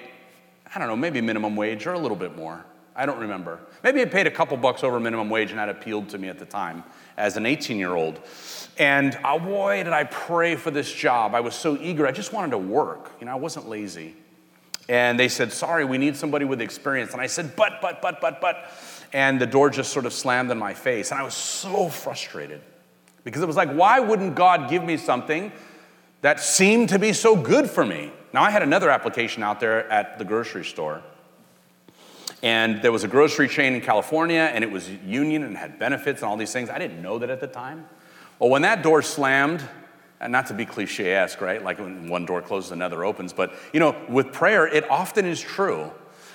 I 0.77 0.79
don't 0.79 0.89
know, 0.89 0.95
maybe 0.95 1.21
minimum 1.21 1.55
wage 1.55 1.87
or 1.87 1.93
a 1.93 1.97
little 1.97 2.15
bit 2.15 2.35
more. 2.35 2.63
I 2.95 3.07
don't 3.07 3.17
remember. 3.17 3.59
Maybe 3.83 3.99
it 4.01 4.11
paid 4.11 4.27
a 4.27 4.31
couple 4.31 4.55
bucks 4.57 4.83
over 4.83 4.99
minimum 4.99 5.27
wage, 5.27 5.49
and 5.49 5.57
that 5.57 5.69
appealed 5.69 6.09
to 6.09 6.19
me 6.19 6.27
at 6.27 6.37
the 6.37 6.45
time 6.45 6.83
as 7.17 7.35
an 7.35 7.47
18 7.47 7.79
year 7.79 7.95
old. 7.95 8.19
And 8.77 9.17
oh 9.25 9.39
boy, 9.39 9.83
did 9.83 9.91
I 9.91 10.03
pray 10.03 10.55
for 10.55 10.69
this 10.69 10.93
job. 10.93 11.33
I 11.33 11.39
was 11.39 11.55
so 11.55 11.79
eager. 11.81 12.05
I 12.05 12.11
just 12.11 12.31
wanted 12.31 12.51
to 12.51 12.59
work. 12.59 13.11
You 13.19 13.25
know, 13.25 13.31
I 13.31 13.35
wasn't 13.37 13.67
lazy. 13.67 14.15
And 14.87 15.19
they 15.19 15.29
said, 15.29 15.51
Sorry, 15.51 15.83
we 15.83 15.97
need 15.97 16.15
somebody 16.15 16.45
with 16.45 16.61
experience. 16.61 17.13
And 17.13 17.21
I 17.21 17.25
said, 17.25 17.55
But, 17.55 17.81
but, 17.81 17.99
but, 17.99 18.21
but, 18.21 18.39
but. 18.39 18.71
And 19.13 19.41
the 19.41 19.47
door 19.47 19.71
just 19.71 19.91
sort 19.91 20.05
of 20.05 20.13
slammed 20.13 20.51
in 20.51 20.59
my 20.59 20.75
face. 20.75 21.09
And 21.09 21.19
I 21.19 21.23
was 21.23 21.33
so 21.33 21.89
frustrated 21.89 22.61
because 23.23 23.41
it 23.41 23.47
was 23.47 23.55
like, 23.55 23.71
Why 23.71 23.99
wouldn't 23.99 24.35
God 24.35 24.69
give 24.69 24.83
me 24.83 24.97
something 24.97 25.51
that 26.21 26.39
seemed 26.39 26.89
to 26.89 26.99
be 26.99 27.13
so 27.13 27.35
good 27.35 27.67
for 27.67 27.83
me? 27.83 28.11
Now, 28.33 28.43
I 28.43 28.51
had 28.51 28.63
another 28.63 28.89
application 28.89 29.43
out 29.43 29.59
there 29.59 29.89
at 29.89 30.19
the 30.19 30.25
grocery 30.25 30.65
store. 30.65 31.01
And 32.43 32.81
there 32.81 32.91
was 32.91 33.03
a 33.03 33.07
grocery 33.07 33.47
chain 33.47 33.73
in 33.73 33.81
California, 33.81 34.41
and 34.53 34.63
it 34.63 34.71
was 34.71 34.89
union 34.89 35.43
and 35.43 35.57
had 35.57 35.79
benefits 35.79 36.21
and 36.21 36.29
all 36.29 36.37
these 36.37 36.53
things. 36.53 36.69
I 36.69 36.77
didn't 36.77 37.01
know 37.01 37.17
that 37.19 37.29
at 37.29 37.39
the 37.39 37.47
time. 37.47 37.87
Well, 38.37 38.49
when 38.49 38.61
that 38.61 38.83
door 38.83 39.01
slammed, 39.01 39.63
and 40.19 40.31
not 40.31 40.47
to 40.47 40.53
be 40.53 40.65
cliche 40.65 41.13
esque, 41.13 41.41
right? 41.41 41.63
Like 41.63 41.79
when 41.79 42.09
one 42.09 42.25
door 42.25 42.41
closes, 42.41 42.71
another 42.71 43.05
opens. 43.05 43.33
But, 43.33 43.53
you 43.73 43.79
know, 43.79 43.95
with 44.09 44.33
prayer, 44.33 44.67
it 44.67 44.89
often 44.89 45.25
is 45.25 45.39
true. 45.39 45.91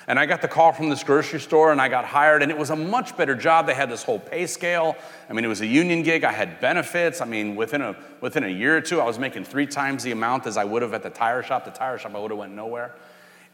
And 0.08 0.18
I 0.18 0.26
got 0.26 0.42
the 0.42 0.48
call 0.48 0.72
from 0.72 0.88
this 0.88 1.04
grocery 1.04 1.40
store 1.40 1.70
and 1.70 1.80
I 1.80 1.88
got 1.88 2.04
hired, 2.04 2.42
and 2.42 2.50
it 2.50 2.58
was 2.58 2.70
a 2.70 2.76
much 2.76 3.16
better 3.16 3.34
job. 3.34 3.66
They 3.66 3.74
had 3.74 3.90
this 3.90 4.02
whole 4.02 4.18
pay 4.18 4.46
scale. 4.46 4.96
I 5.30 5.32
mean, 5.32 5.44
it 5.44 5.48
was 5.48 5.60
a 5.60 5.66
union 5.66 6.02
gig. 6.02 6.24
I 6.24 6.32
had 6.32 6.60
benefits. 6.60 7.20
I 7.20 7.24
mean, 7.24 7.54
within 7.54 7.82
a, 7.82 7.96
within 8.20 8.44
a 8.44 8.48
year 8.48 8.76
or 8.76 8.80
two, 8.80 9.00
I 9.00 9.04
was 9.04 9.18
making 9.18 9.44
three 9.44 9.66
times 9.66 10.02
the 10.02 10.10
amount 10.10 10.46
as 10.46 10.56
I 10.56 10.64
would 10.64 10.82
have 10.82 10.94
at 10.94 11.02
the 11.02 11.10
tire 11.10 11.42
shop. 11.42 11.64
The 11.64 11.70
tire 11.70 11.98
shop, 11.98 12.14
I 12.14 12.18
would 12.18 12.30
have 12.30 12.38
went 12.38 12.54
nowhere. 12.54 12.96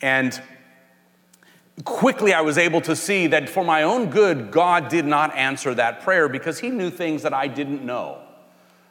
And 0.01 0.41
quickly 1.85 2.33
I 2.33 2.41
was 2.41 2.59
able 2.59 2.81
to 2.83 2.97
see 2.97 3.27
that 3.29 3.49
for 3.49 3.65
my 3.65 3.83
own 3.83 4.11
good, 4.11 4.51
God 4.51 4.89
did 4.89 5.05
not 5.05 5.37
answer 5.37 5.75
that 5.75 6.01
prayer 6.01 6.29
because 6.29 6.59
He 6.59 6.71
knew 6.71 6.91
things 6.91 7.23
that 7.23 7.35
I 7.35 7.47
didn't 7.47 7.85
know 7.85 8.23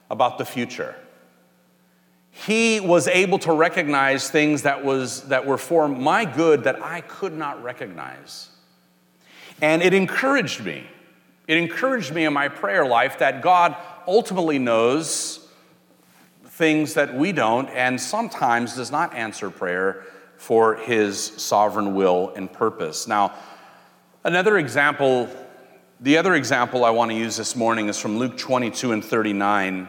about 0.09 0.37
the 0.37 0.45
future. 0.45 0.95
He 2.45 2.79
was 2.79 3.07
able 3.07 3.39
to 3.39 3.51
recognize 3.51 4.29
things 4.29 4.61
that, 4.61 4.85
was, 4.85 5.23
that 5.23 5.45
were 5.45 5.57
for 5.57 5.87
my 5.87 6.23
good 6.23 6.65
that 6.65 6.81
I 6.81 7.01
could 7.01 7.33
not 7.33 7.63
recognize. 7.63 8.49
And 9.61 9.81
it 9.81 9.93
encouraged 9.93 10.63
me. 10.63 10.85
It 11.47 11.57
encouraged 11.57 12.13
me 12.13 12.25
in 12.25 12.33
my 12.33 12.47
prayer 12.47 12.85
life 12.85 13.19
that 13.19 13.41
God 13.41 13.75
ultimately 14.07 14.59
knows 14.59 15.47
things 16.45 16.93
that 16.93 17.15
we 17.15 17.31
don't 17.31 17.69
and 17.69 17.99
sometimes 17.99 18.75
does 18.75 18.91
not 18.91 19.15
answer 19.15 19.49
prayer 19.49 20.03
for 20.37 20.75
his 20.75 21.19
sovereign 21.19 21.95
will 21.95 22.31
and 22.35 22.51
purpose. 22.51 23.07
Now, 23.07 23.33
another 24.23 24.57
example, 24.57 25.27
the 25.99 26.17
other 26.17 26.35
example 26.35 26.85
I 26.85 26.91
want 26.91 27.09
to 27.11 27.17
use 27.17 27.35
this 27.35 27.55
morning 27.55 27.89
is 27.89 27.99
from 27.99 28.19
Luke 28.19 28.37
22 28.37 28.91
and 28.91 29.03
39. 29.03 29.87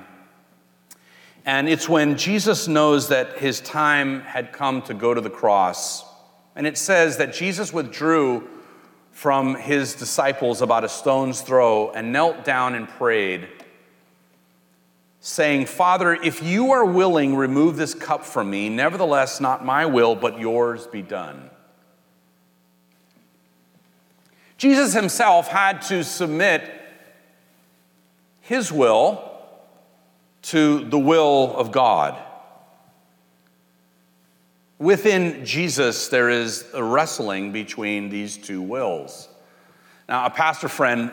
And 1.48 1.66
it's 1.66 1.88
when 1.88 2.18
Jesus 2.18 2.68
knows 2.68 3.08
that 3.08 3.38
his 3.38 3.60
time 3.60 4.20
had 4.20 4.52
come 4.52 4.82
to 4.82 4.92
go 4.92 5.14
to 5.14 5.20
the 5.22 5.30
cross. 5.30 6.04
And 6.54 6.66
it 6.66 6.76
says 6.76 7.16
that 7.16 7.32
Jesus 7.32 7.72
withdrew 7.72 8.46
from 9.12 9.54
his 9.54 9.94
disciples 9.94 10.60
about 10.60 10.84
a 10.84 10.90
stone's 10.90 11.40
throw 11.40 11.90
and 11.92 12.12
knelt 12.12 12.44
down 12.44 12.74
and 12.74 12.86
prayed 12.86 13.48
saying, 15.20 15.64
Father, 15.64 16.12
if 16.12 16.42
you 16.42 16.72
are 16.72 16.84
willing, 16.84 17.34
remove 17.34 17.78
this 17.78 17.94
cup 17.94 18.26
from 18.26 18.50
me. 18.50 18.68
Nevertheless, 18.68 19.40
not 19.40 19.64
my 19.64 19.86
will, 19.86 20.14
but 20.14 20.38
yours 20.38 20.86
be 20.86 21.00
done. 21.00 21.48
Jesus 24.58 24.92
himself 24.92 25.48
had 25.48 25.80
to 25.82 26.04
submit 26.04 26.70
his 28.42 28.70
will 28.70 29.27
to 30.42 30.84
the 30.84 30.98
will 30.98 31.54
of 31.56 31.72
God. 31.72 32.18
Within 34.78 35.44
Jesus, 35.44 36.08
there 36.08 36.30
is 36.30 36.64
a 36.72 36.82
wrestling 36.82 37.52
between 37.52 38.10
these 38.10 38.36
two 38.36 38.62
wills. 38.62 39.28
Now, 40.08 40.26
a 40.26 40.30
pastor 40.30 40.68
friend 40.68 41.10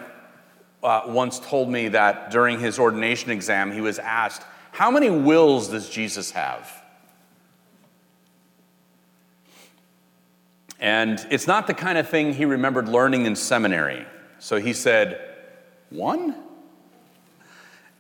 uh, 0.83 1.01
once 1.07 1.39
told 1.39 1.69
me 1.69 1.87
that 1.89 2.29
during 2.29 2.59
his 2.59 2.77
ordination 2.77 3.31
exam, 3.31 3.71
he 3.71 3.81
was 3.81 3.97
asked, 3.97 4.43
How 4.71 4.91
many 4.91 5.09
wills 5.09 5.69
does 5.69 5.89
Jesus 5.89 6.31
have? 6.31 6.83
And 10.79 11.25
it's 11.31 11.47
not 11.47 11.65
the 11.65 11.73
kind 11.73 11.97
of 11.97 12.07
thing 12.07 12.33
he 12.33 12.45
remembered 12.45 12.87
learning 12.87 13.25
in 13.25 13.35
seminary. 13.35 14.05
So 14.37 14.57
he 14.57 14.73
said, 14.73 15.19
One? 15.89 16.35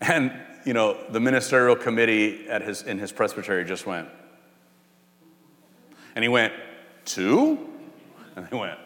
And, 0.01 0.31
you 0.65 0.73
know, 0.73 0.97
the 1.09 1.19
ministerial 1.19 1.75
committee 1.75 2.47
at 2.49 2.61
his, 2.61 2.81
in 2.81 2.99
his 2.99 3.11
presbytery 3.11 3.63
just 3.63 3.85
went, 3.85 4.09
and 6.15 6.23
he 6.23 6.29
went, 6.29 6.53
Two? 7.05 7.69
And 8.35 8.47
they 8.49 8.57
went, 8.57 8.79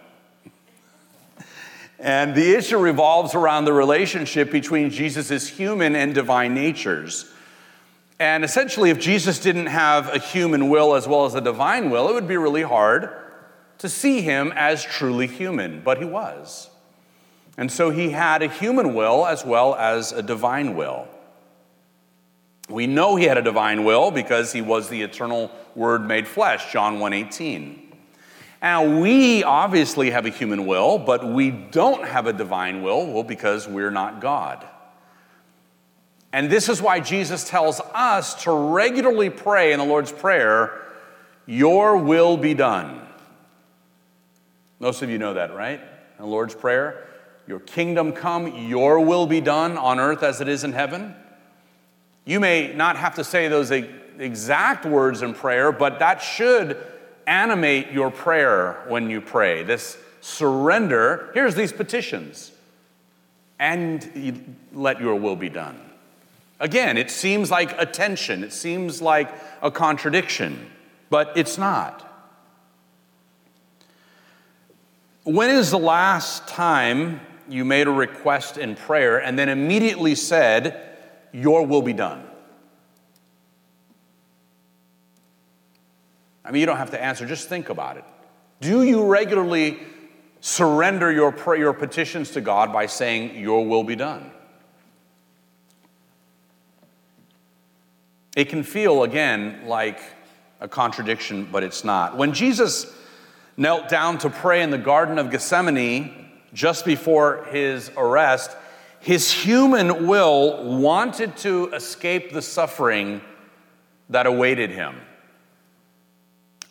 and 2.00 2.34
the 2.34 2.56
issue 2.56 2.78
revolves 2.78 3.36
around 3.36 3.66
the 3.66 3.74
relationship 3.74 4.52
between 4.52 4.90
Jesus' 4.90 5.48
human 5.48 5.96
and 5.96 6.14
divine 6.14 6.54
natures. 6.54 7.30
And 8.20 8.44
essentially, 8.44 8.90
if 8.90 9.00
Jesus 9.00 9.40
didn't 9.40 9.68
have 9.68 10.14
a 10.14 10.20
human 10.20 10.70
will 10.70 10.96
as 10.96 11.08
well 11.08 11.26
as 11.26 11.36
a 11.36 11.42
divine 11.42 11.90
will, 11.90 12.10
it 12.10 12.14
would 12.14 12.28
be 12.28 12.38
really 12.38 12.64
hard 12.64 13.10
to 13.80 13.90
see 13.90 14.22
him 14.22 14.54
as 14.56 14.84
truly 14.84 15.28
human, 15.28 15.82
but 15.82 15.98
he 15.98 16.06
was. 16.06 16.70
And 17.58 17.72
so 17.72 17.90
he 17.90 18.12
had 18.12 18.42
a 18.42 18.48
human 18.48 18.94
will 18.94 19.26
as 19.26 19.44
well 19.44 19.76
as 19.76 20.12
a 20.12 20.22
divine 20.22 20.76
will. 20.76 21.08
We 22.70 22.86
know 22.86 23.16
he 23.16 23.26
had 23.26 23.38
a 23.38 23.42
divine 23.42 23.84
will 23.84 24.12
because 24.12 24.54
he 24.54 24.62
was 24.62 24.90
the 24.90 25.02
eternal 25.02 25.52
word 25.76 26.06
made 26.06 26.28
flesh, 26.28 26.72
John 26.72 27.00
1:18. 27.00 27.90
Now, 28.62 28.84
we 28.84 29.44
obviously 29.44 30.12
have 30.12 30.26
a 30.26 30.30
human 30.30 30.68
will, 30.68 31.00
but 31.00 31.26
we 31.26 31.50
don't 31.50 32.06
have 32.06 32.28
a 32.28 32.34
divine 32.34 32.84
will, 32.84 33.08
well, 33.08 33.24
because 33.24 33.68
we're 33.68 33.92
not 33.92 34.20
God. 34.20 34.66
And 36.34 36.50
this 36.50 36.70
is 36.70 36.82
why 36.82 37.00
Jesus 37.00 37.48
tells 37.48 37.80
us 37.94 38.44
to 38.44 38.52
regularly 38.52 39.30
pray 39.30 39.72
in 39.72 39.80
the 39.80 39.86
Lord's 39.86 40.12
Prayer, 40.12 40.74
Your 41.46 41.98
will 41.98 42.38
be 42.38 42.54
done. 42.54 43.02
Most 44.80 45.02
of 45.02 45.10
you 45.10 45.18
know 45.18 45.34
that, 45.34 45.56
right? 45.56 45.80
In 45.80 46.26
the 46.26 46.28
Lord's 46.28 46.54
Prayer, 46.54 47.08
Your 47.48 47.60
kingdom 47.60 48.12
come, 48.12 48.68
Your 48.68 49.00
will 49.00 49.26
be 49.26 49.42
done 49.42 49.78
on 49.78 50.00
earth 50.00 50.22
as 50.22 50.42
it 50.42 50.48
is 50.48 50.64
in 50.64 50.74
heaven. 50.74 51.16
You 52.30 52.40
may 52.40 52.74
not 52.76 52.96
have 52.96 53.16
to 53.16 53.24
say 53.24 53.48
those 53.48 53.72
exact 53.72 54.86
words 54.86 55.24
in 55.24 55.34
prayer, 55.34 55.72
but 55.72 55.98
that 55.98 56.22
should 56.22 56.78
animate 57.26 57.92
your 57.92 58.12
prayer 58.12 58.84
when 58.88 59.10
you 59.10 59.20
pray. 59.20 59.64
This 59.64 59.98
surrender, 60.22 61.32
here's 61.34 61.56
these 61.56 61.74
petitions, 61.74 62.52
and 63.58 64.56
let 64.72 65.02
your 65.02 65.16
will 65.16 65.38
be 65.38 65.50
done. 65.50 65.82
Again, 66.60 66.98
it 66.98 67.10
seems 67.10 67.50
like 67.50 67.74
a 67.82 67.86
tension, 67.88 68.44
it 68.44 68.54
seems 68.54 69.02
like 69.02 69.34
a 69.64 69.72
contradiction, 69.72 70.70
but 71.10 71.36
it's 71.36 71.58
not. 71.58 72.06
When 75.24 75.50
is 75.50 75.72
the 75.72 75.80
last 75.80 76.48
time 76.48 77.22
you 77.48 77.66
made 77.66 77.88
a 77.88 77.92
request 77.92 78.60
in 78.60 78.76
prayer 78.76 79.18
and 79.18 79.40
then 79.40 79.50
immediately 79.50 80.14
said, 80.14 80.86
Your 81.32 81.66
will 81.66 81.82
be 81.82 81.94
done? 81.94 82.26
I 86.44 86.52
mean, 86.52 86.62
you 86.62 86.66
don't 86.66 86.78
have 86.78 86.92
to 86.92 87.02
answer, 87.02 87.26
just 87.26 87.48
think 87.48 87.70
about 87.70 87.98
it. 87.98 88.06
Do 88.62 88.84
you 88.84 89.06
regularly 89.06 89.80
surrender 90.42 91.12
your, 91.12 91.32
prayer, 91.32 91.60
your 91.60 91.74
petitions 91.74 92.32
to 92.32 92.42
God 92.42 92.72
by 92.72 92.86
saying, 92.86 93.38
Your 93.38 93.66
will 93.66 93.84
be 93.84 93.96
done. 93.96 94.32
It 98.36 98.50
can 98.50 98.64
feel, 98.64 99.04
again, 99.04 99.64
like 99.66 100.00
a 100.62 100.68
contradiction, 100.68 101.48
but 101.52 101.64
it's 101.64 101.84
not. 101.84 102.16
When 102.16 102.34
Jesus 102.34 102.94
knelt 103.58 103.90
down 103.90 104.18
to 104.20 104.30
pray 104.30 104.62
in 104.62 104.70
the 104.70 104.78
Garden 104.78 105.18
of 105.18 105.32
Gethsemane 105.32 106.30
just 106.54 106.86
before 106.86 107.46
his 107.52 107.92
arrest, 107.98 108.56
his 109.00 109.32
human 109.32 110.08
will 110.08 110.78
wanted 110.80 111.38
to 111.38 111.72
escape 111.74 112.32
the 112.32 112.42
suffering 112.42 113.22
that 114.10 114.26
awaited 114.26 114.72
him. 114.72 114.96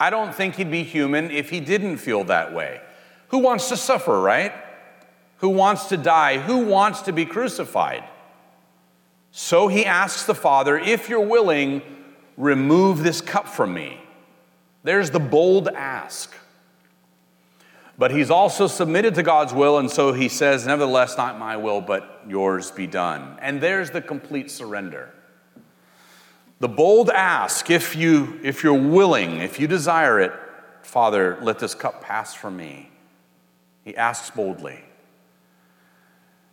I 0.00 0.10
don't 0.10 0.34
think 0.34 0.56
he'd 0.56 0.70
be 0.70 0.82
human 0.82 1.30
if 1.30 1.50
he 1.50 1.60
didn't 1.60 1.96
feel 1.98 2.24
that 2.24 2.54
way. 2.54 2.80
Who 3.28 3.38
wants 3.38 3.68
to 3.70 3.76
suffer, 3.76 4.20
right? 4.20 4.52
Who 5.38 5.50
wants 5.50 5.86
to 5.86 5.96
die? 5.96 6.38
Who 6.38 6.58
wants 6.58 7.02
to 7.02 7.12
be 7.12 7.24
crucified? 7.24 8.04
So 9.30 9.68
he 9.68 9.84
asks 9.84 10.24
the 10.24 10.34
Father, 10.34 10.78
If 10.78 11.08
you're 11.08 11.20
willing, 11.20 11.82
remove 12.36 13.02
this 13.02 13.20
cup 13.20 13.48
from 13.48 13.74
me. 13.74 14.00
There's 14.82 15.10
the 15.10 15.20
bold 15.20 15.68
ask. 15.68 16.34
But 17.98 18.12
he's 18.12 18.30
also 18.30 18.68
submitted 18.68 19.16
to 19.16 19.24
God's 19.24 19.52
will, 19.52 19.76
and 19.78 19.90
so 19.90 20.12
he 20.12 20.28
says, 20.28 20.64
Nevertheless, 20.64 21.18
not 21.18 21.36
my 21.36 21.56
will, 21.56 21.80
but 21.80 22.22
yours 22.28 22.70
be 22.70 22.86
done. 22.86 23.36
And 23.42 23.60
there's 23.60 23.90
the 23.90 24.00
complete 24.00 24.52
surrender. 24.52 25.12
The 26.60 26.68
bold 26.68 27.10
ask, 27.10 27.70
if, 27.70 27.96
you, 27.96 28.38
if 28.44 28.62
you're 28.62 28.74
willing, 28.74 29.38
if 29.38 29.58
you 29.58 29.66
desire 29.66 30.20
it, 30.20 30.32
Father, 30.82 31.38
let 31.42 31.58
this 31.58 31.74
cup 31.74 32.00
pass 32.00 32.34
from 32.34 32.56
me. 32.56 32.90
He 33.84 33.96
asks 33.96 34.30
boldly. 34.30 34.84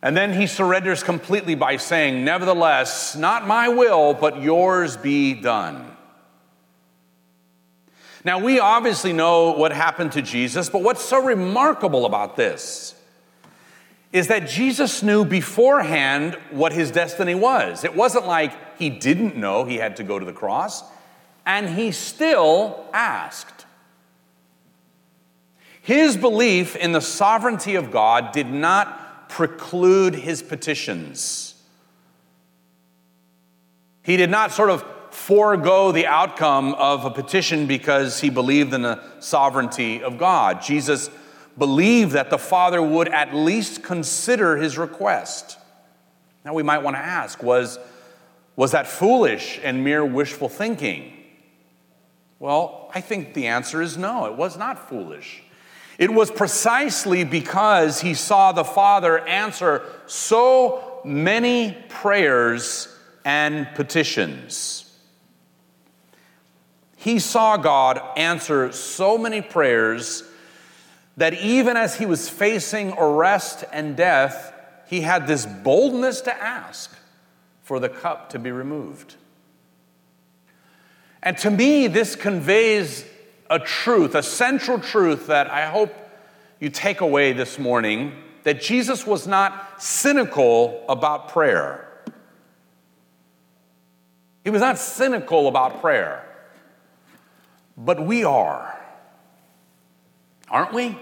And 0.02 0.16
then 0.16 0.32
he 0.32 0.46
surrenders 0.46 1.02
completely 1.02 1.54
by 1.54 1.76
saying, 1.76 2.24
Nevertheless, 2.24 3.16
not 3.16 3.46
my 3.46 3.68
will, 3.68 4.14
but 4.14 4.42
yours 4.42 4.96
be 4.96 5.34
done. 5.34 5.95
Now, 8.26 8.40
we 8.40 8.58
obviously 8.58 9.12
know 9.12 9.52
what 9.52 9.70
happened 9.70 10.10
to 10.12 10.20
Jesus, 10.20 10.68
but 10.68 10.82
what's 10.82 11.04
so 11.04 11.22
remarkable 11.22 12.06
about 12.06 12.34
this 12.34 12.96
is 14.12 14.26
that 14.26 14.48
Jesus 14.48 15.00
knew 15.00 15.24
beforehand 15.24 16.36
what 16.50 16.72
his 16.72 16.90
destiny 16.90 17.36
was. 17.36 17.84
It 17.84 17.94
wasn't 17.94 18.26
like 18.26 18.80
he 18.80 18.90
didn't 18.90 19.36
know 19.36 19.64
he 19.64 19.76
had 19.76 19.94
to 19.98 20.02
go 20.02 20.18
to 20.18 20.24
the 20.24 20.32
cross, 20.32 20.82
and 21.46 21.68
he 21.68 21.92
still 21.92 22.84
asked. 22.92 23.64
His 25.80 26.16
belief 26.16 26.74
in 26.74 26.90
the 26.90 27.00
sovereignty 27.00 27.76
of 27.76 27.92
God 27.92 28.32
did 28.32 28.50
not 28.50 29.28
preclude 29.28 30.16
his 30.16 30.42
petitions. 30.42 31.54
He 34.02 34.16
did 34.16 34.30
not 34.30 34.50
sort 34.50 34.70
of 34.70 34.84
forego 35.16 35.90
the 35.90 36.06
outcome 36.06 36.74
of 36.74 37.04
a 37.04 37.10
petition 37.10 37.66
because 37.66 38.20
he 38.20 38.30
believed 38.30 38.72
in 38.72 38.82
the 38.82 39.02
sovereignty 39.18 40.00
of 40.02 40.18
God. 40.18 40.62
Jesus 40.62 41.10
believed 41.58 42.12
that 42.12 42.30
the 42.30 42.38
Father 42.38 42.80
would 42.80 43.08
at 43.08 43.34
least 43.34 43.82
consider 43.82 44.56
his 44.56 44.78
request. 44.78 45.58
Now, 46.44 46.54
we 46.54 46.62
might 46.62 46.78
want 46.78 46.96
to 46.96 47.00
ask 47.00 47.42
was, 47.42 47.78
was 48.54 48.70
that 48.72 48.86
foolish 48.86 49.58
and 49.64 49.82
mere 49.82 50.04
wishful 50.04 50.48
thinking? 50.48 51.12
Well, 52.38 52.90
I 52.94 53.00
think 53.00 53.32
the 53.34 53.48
answer 53.48 53.82
is 53.82 53.96
no, 53.96 54.26
it 54.26 54.36
was 54.36 54.56
not 54.56 54.88
foolish. 54.88 55.42
It 55.98 56.12
was 56.12 56.30
precisely 56.30 57.24
because 57.24 58.00
he 58.00 58.14
saw 58.14 58.52
the 58.52 58.64
Father 58.64 59.18
answer 59.26 59.82
so 60.06 61.00
many 61.04 61.76
prayers 61.88 62.94
and 63.24 63.66
petitions. 63.74 64.85
He 67.06 67.20
saw 67.20 67.56
God 67.56 68.02
answer 68.16 68.72
so 68.72 69.16
many 69.16 69.40
prayers 69.40 70.24
that 71.16 71.34
even 71.34 71.76
as 71.76 71.94
he 71.94 72.04
was 72.04 72.28
facing 72.28 72.94
arrest 72.98 73.62
and 73.72 73.96
death, 73.96 74.52
he 74.88 75.02
had 75.02 75.28
this 75.28 75.46
boldness 75.46 76.22
to 76.22 76.36
ask 76.36 76.92
for 77.62 77.78
the 77.78 77.88
cup 77.88 78.30
to 78.30 78.40
be 78.40 78.50
removed. 78.50 79.14
And 81.22 81.38
to 81.38 81.48
me, 81.48 81.86
this 81.86 82.16
conveys 82.16 83.04
a 83.48 83.60
truth, 83.60 84.16
a 84.16 84.22
central 84.24 84.80
truth 84.80 85.28
that 85.28 85.48
I 85.48 85.66
hope 85.66 85.94
you 86.58 86.70
take 86.70 87.02
away 87.02 87.32
this 87.32 87.56
morning 87.56 88.14
that 88.42 88.60
Jesus 88.60 89.06
was 89.06 89.28
not 89.28 89.80
cynical 89.80 90.84
about 90.88 91.28
prayer. 91.28 91.86
He 94.42 94.50
was 94.50 94.60
not 94.60 94.76
cynical 94.76 95.46
about 95.46 95.80
prayer, 95.80 96.25
but 97.76 98.04
we 98.04 98.24
are, 98.24 98.78
aren't 100.48 100.72
we? 100.72 100.98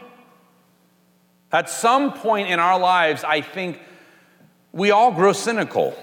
At 1.52 1.70
some 1.70 2.12
point 2.12 2.48
in 2.48 2.58
our 2.58 2.78
lives, 2.78 3.22
I 3.22 3.40
think 3.40 3.80
we 4.72 4.90
all 4.90 5.12
grow 5.12 5.32
cynical. 5.32 5.96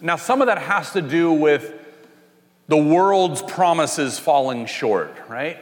Now, 0.00 0.16
some 0.16 0.40
of 0.40 0.46
that 0.46 0.58
has 0.58 0.92
to 0.92 1.02
do 1.02 1.32
with 1.32 1.72
the 2.68 2.76
world's 2.76 3.42
promises 3.42 4.18
falling 4.18 4.66
short, 4.66 5.12
right? 5.28 5.58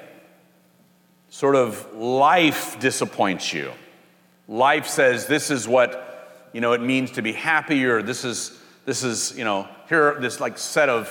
Sort 1.31 1.57
of 1.57 1.94
life 1.94 2.79
disappoints 2.81 3.53
you. 3.53 3.72
Life 4.46 4.87
says 4.87 5.27
this 5.27 5.51
is 5.51 5.66
what, 5.66 6.51
you 6.53 6.61
know, 6.61 6.72
it 6.72 6.83
means 6.83 7.12
to 7.12 7.22
be 7.22 7.33
happy 7.33 7.87
or 7.87 8.03
this 8.03 8.25
is 8.25 8.59
this 8.85 9.05
is, 9.05 9.37
you 9.38 9.44
know, 9.44 9.68
here 9.88 10.16
this 10.20 10.40
like 10.40 10.59
set 10.59 10.88
of 10.88 11.09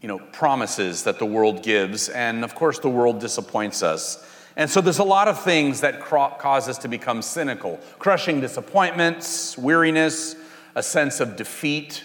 you 0.00 0.08
know, 0.08 0.18
promises 0.18 1.04
that 1.04 1.18
the 1.18 1.26
world 1.26 1.62
gives 1.62 2.08
and 2.08 2.42
of 2.44 2.54
course 2.54 2.78
the 2.78 2.88
world 2.88 3.20
disappoints 3.20 3.82
us. 3.82 4.26
And 4.56 4.68
so 4.68 4.80
there's 4.80 4.98
a 4.98 5.04
lot 5.04 5.28
of 5.28 5.42
things 5.42 5.80
that 5.82 6.00
cause 6.00 6.68
us 6.68 6.78
to 6.78 6.88
become 6.88 7.22
cynical 7.22 7.78
crushing 7.98 8.40
disappointments, 8.40 9.56
weariness, 9.56 10.36
a 10.74 10.82
sense 10.82 11.20
of 11.20 11.36
defeat. 11.36 12.04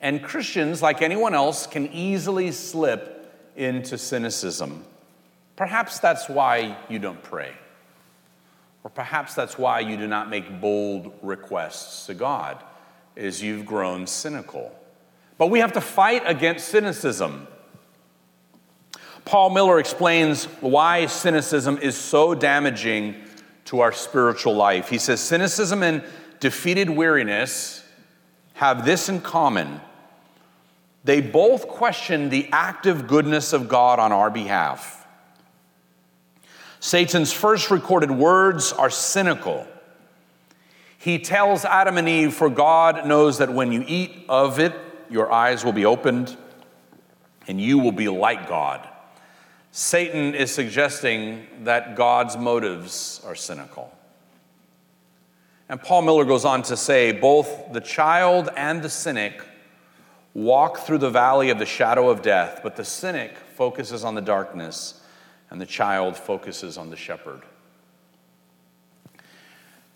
And 0.00 0.22
Christians, 0.22 0.82
like 0.82 1.02
anyone 1.02 1.34
else, 1.34 1.66
can 1.66 1.90
easily 1.92 2.52
slip 2.52 3.50
into 3.56 3.96
cynicism. 3.96 4.84
Perhaps 5.56 6.00
that's 6.00 6.28
why 6.28 6.76
you 6.88 6.98
don't 6.98 7.22
pray. 7.22 7.52
Or 8.82 8.90
perhaps 8.90 9.34
that's 9.34 9.56
why 9.56 9.80
you 9.80 9.96
do 9.96 10.06
not 10.06 10.28
make 10.28 10.60
bold 10.60 11.12
requests 11.22 12.06
to 12.06 12.14
God, 12.14 12.62
is 13.16 13.42
you've 13.42 13.64
grown 13.64 14.06
cynical. 14.06 14.72
But 15.38 15.48
we 15.48 15.58
have 15.60 15.72
to 15.72 15.80
fight 15.80 16.22
against 16.26 16.68
cynicism. 16.68 17.48
Paul 19.24 19.50
Miller 19.50 19.78
explains 19.78 20.44
why 20.60 21.06
cynicism 21.06 21.78
is 21.78 21.96
so 21.96 22.34
damaging 22.34 23.16
to 23.66 23.80
our 23.80 23.92
spiritual 23.92 24.54
life. 24.54 24.88
He 24.88 24.98
says 24.98 25.20
cynicism 25.20 25.82
and 25.82 26.04
defeated 26.40 26.90
weariness 26.90 27.82
have 28.54 28.84
this 28.84 29.08
in 29.08 29.20
common. 29.20 29.80
They 31.04 31.20
both 31.20 31.68
question 31.68 32.28
the 32.28 32.48
active 32.52 33.06
goodness 33.06 33.52
of 33.52 33.68
God 33.68 33.98
on 33.98 34.12
our 34.12 34.30
behalf. 34.30 35.06
Satan's 36.80 37.32
first 37.32 37.70
recorded 37.70 38.10
words 38.10 38.72
are 38.72 38.90
cynical. 38.90 39.66
He 40.98 41.18
tells 41.18 41.64
Adam 41.64 41.98
and 41.98 42.08
Eve, 42.08 42.34
For 42.34 42.50
God 42.50 43.06
knows 43.06 43.38
that 43.38 43.52
when 43.52 43.72
you 43.72 43.84
eat 43.86 44.24
of 44.28 44.58
it, 44.58 44.74
your 45.14 45.32
eyes 45.32 45.64
will 45.64 45.72
be 45.72 45.86
opened 45.86 46.36
and 47.48 47.60
you 47.60 47.78
will 47.78 47.92
be 47.92 48.08
like 48.08 48.48
God 48.48 48.86
Satan 49.76 50.36
is 50.36 50.54
suggesting 50.54 51.48
that 51.64 51.96
God's 51.96 52.36
motives 52.36 53.20
are 53.26 53.34
cynical. 53.34 53.92
And 55.68 55.82
Paul 55.82 56.02
Miller 56.02 56.24
goes 56.24 56.44
on 56.44 56.62
to 56.62 56.76
say 56.76 57.10
both 57.10 57.72
the 57.72 57.80
child 57.80 58.50
and 58.56 58.82
the 58.82 58.88
cynic 58.88 59.42
walk 60.32 60.78
through 60.78 60.98
the 60.98 61.10
valley 61.10 61.50
of 61.50 61.58
the 61.58 61.66
shadow 61.66 62.08
of 62.08 62.22
death, 62.22 62.60
but 62.62 62.76
the 62.76 62.84
cynic 62.84 63.36
focuses 63.56 64.04
on 64.04 64.14
the 64.14 64.20
darkness 64.22 65.02
and 65.50 65.60
the 65.60 65.66
child 65.66 66.16
focuses 66.16 66.78
on 66.78 66.90
the 66.90 66.96
shepherd. 66.96 67.42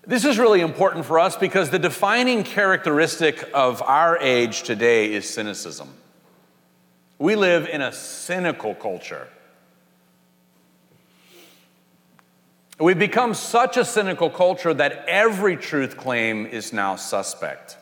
This 0.09 0.25
is 0.25 0.39
really 0.39 0.63
important 0.63 1.05
for 1.05 1.19
us 1.19 1.37
because 1.37 1.69
the 1.69 1.79
defining 1.79 2.43
characteristic 2.43 3.47
of 3.53 3.83
our 3.83 4.17
age 4.17 4.63
today 4.63 5.13
is 5.13 5.29
cynicism. 5.29 5.93
We 7.19 7.37
live 7.37 7.69
in 7.69 7.83
a 7.83 7.93
cynical 7.93 8.75
culture. 8.75 9.29
We've 12.81 12.99
become 12.99 13.35
such 13.35 13.77
a 13.77 13.85
cynical 13.85 14.31
culture 14.31 14.73
that 14.73 15.05
every 15.07 15.59
truth 15.59 15.99
claim 15.99 16.47
is 16.47 16.73
now 16.73 16.97
suspect. 16.97 17.77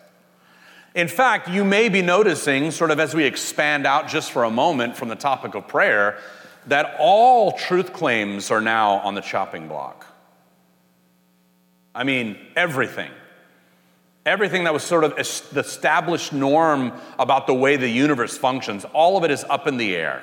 In 0.97 1.07
fact, 1.07 1.49
you 1.49 1.65
may 1.65 1.89
be 1.89 2.03
noticing, 2.03 2.73
sort 2.73 2.91
of 2.91 2.99
as 2.99 3.15
we 3.15 3.23
expand 3.23 3.87
out 3.87 4.09
just 4.09 4.33
for 4.33 4.43
a 4.43 4.51
moment 4.51 4.97
from 4.97 5.11
the 5.11 5.15
topic 5.15 5.55
of 5.55 5.69
prayer, 5.69 6.19
that 6.67 6.97
all 6.99 7.53
truth 7.53 7.93
claims 7.93 8.51
are 8.51 8.61
now 8.61 8.95
on 8.95 9.15
the 9.15 9.21
chopping 9.21 9.69
block. 9.69 10.06
I 11.97 12.05
mean, 12.05 12.37
everything. 12.55 13.11
Everything 14.27 14.65
that 14.65 14.75
was 14.75 14.83
sort 14.83 15.03
of 15.03 15.17
the 15.17 15.61
established 15.61 16.33
norm 16.33 16.93
about 17.19 17.47
the 17.47 17.55
way 17.55 17.77
the 17.77 17.89
universe 17.89 18.37
functions, 18.37 18.85
all 18.93 19.17
of 19.17 19.25
it 19.25 19.31
is 19.31 19.45
up 19.45 19.67
in 19.67 19.79
the 19.79 19.97
air. 19.97 20.23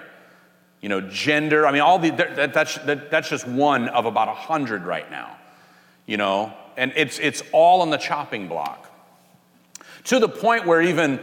You 0.82 0.90
know, 0.90 1.02
gender, 1.02 1.66
I 1.66 1.72
mean, 1.72 1.82
all 1.82 1.98
the, 1.98 2.12
that, 2.12 2.54
that's, 2.54 2.78
that, 2.80 3.10
that's 3.10 3.30
just 3.30 3.48
one 3.48 3.90
of 3.90 4.06
about 4.06 4.28
a 4.28 4.34
hundred 4.34 4.84
right 4.84 5.10
now. 5.10 5.36
You 6.06 6.18
know, 6.18 6.54
and 6.78 6.94
it's, 6.96 7.18
it's 7.20 7.42
all 7.54 7.82
on 7.82 7.90
the 7.90 7.98
chopping 7.98 8.48
block. 8.48 8.92
To 10.06 10.20
the 10.20 10.30
point 10.30 10.68
where 10.68 10.82
even 10.82 11.20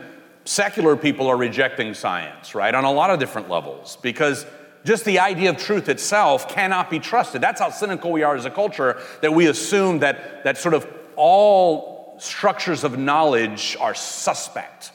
secular 0.47 0.97
people 0.97 1.29
are 1.29 1.37
rejecting 1.37 1.95
science, 1.95 2.55
right, 2.55 2.75
on 2.75 2.85
a 2.85 2.93
lot 2.93 3.11
of 3.11 3.21
different 3.21 3.51
levels, 3.51 3.99
because 4.03 4.47
just 4.85 5.05
the 5.05 5.19
idea 5.19 5.51
of 5.51 5.59
truth 5.59 5.89
itself 5.89 6.49
cannot 6.49 6.91
be 6.91 6.99
trusted. 6.99 7.41
That's 7.41 7.61
how 7.61 7.71
cynical 7.71 8.13
we 8.13 8.23
are 8.23 8.35
as 8.35 8.45
a 8.45 8.51
culture, 8.51 9.01
that 9.21 9.33
we 9.33 9.47
assume 9.47 9.99
that, 10.01 10.45
that 10.45 10.57
sort 10.57 10.75
of 10.75 10.87
all 11.17 12.17
structures 12.19 12.85
of 12.85 12.99
knowledge 12.99 13.77
are 13.81 13.95
suspect, 13.95 14.93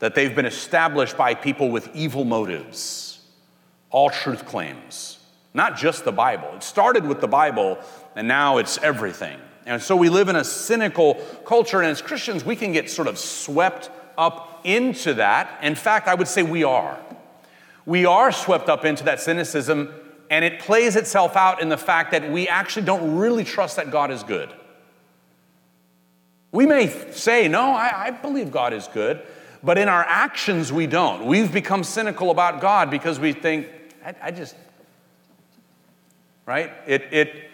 that 0.00 0.14
they've 0.14 0.34
been 0.34 0.46
established 0.46 1.16
by 1.16 1.34
people 1.34 1.70
with 1.70 1.94
evil 1.94 2.24
motives. 2.24 3.20
All 3.90 4.10
truth 4.10 4.46
claims, 4.46 5.18
not 5.54 5.76
just 5.76 6.04
the 6.04 6.12
Bible. 6.12 6.48
It 6.56 6.62
started 6.62 7.06
with 7.06 7.20
the 7.20 7.28
Bible, 7.28 7.78
and 8.16 8.26
now 8.26 8.58
it's 8.58 8.78
everything. 8.78 9.38
And 9.66 9.80
so 9.80 9.94
we 9.96 10.08
live 10.08 10.28
in 10.28 10.36
a 10.36 10.44
cynical 10.44 11.14
culture, 11.44 11.78
and 11.78 11.86
as 11.86 12.02
Christians, 12.02 12.44
we 12.44 12.56
can 12.56 12.72
get 12.72 12.90
sort 12.90 13.06
of 13.06 13.18
swept 13.18 13.90
up 14.18 14.60
into 14.64 15.14
that. 15.14 15.62
In 15.62 15.74
fact, 15.74 16.08
I 16.08 16.14
would 16.14 16.28
say 16.28 16.42
we 16.42 16.64
are. 16.64 16.98
We 17.84 18.06
are 18.06 18.30
swept 18.32 18.68
up 18.68 18.84
into 18.84 19.04
that 19.04 19.20
cynicism, 19.20 19.92
and 20.30 20.44
it 20.44 20.60
plays 20.60 20.96
itself 20.96 21.36
out 21.36 21.60
in 21.60 21.68
the 21.68 21.76
fact 21.76 22.12
that 22.12 22.30
we 22.30 22.48
actually 22.48 22.86
don't 22.86 23.16
really 23.16 23.44
trust 23.44 23.76
that 23.76 23.90
God 23.90 24.10
is 24.10 24.22
good. 24.22 24.52
We 26.52 26.66
may 26.66 26.88
say, 27.12 27.48
no, 27.48 27.70
I, 27.70 28.06
I, 28.06 28.10
believe 28.10 28.50
God 28.50 28.74
is 28.74 28.86
good, 28.88 29.22
but 29.62 29.78
in 29.78 29.88
our 29.88 30.04
actions, 30.06 30.70
we 30.70 30.86
don't. 30.86 31.24
We've 31.24 31.50
become 31.50 31.82
cynical 31.82 32.30
about 32.30 32.60
God 32.60 32.90
because 32.90 33.18
we 33.18 33.32
think, 33.32 33.68
I, 34.04 34.14
I 34.22 34.30
just, 34.30 34.54
right? 36.44 36.70
It, 36.86 37.08
it, 37.10 37.50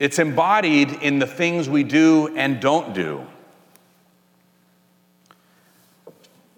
it's 0.00 0.18
embodied 0.18 0.90
in 1.02 1.20
the 1.20 1.26
things 1.26 1.68
we 1.68 1.84
do 1.84 2.36
and 2.36 2.60
don't 2.60 2.92
do. 2.94 3.24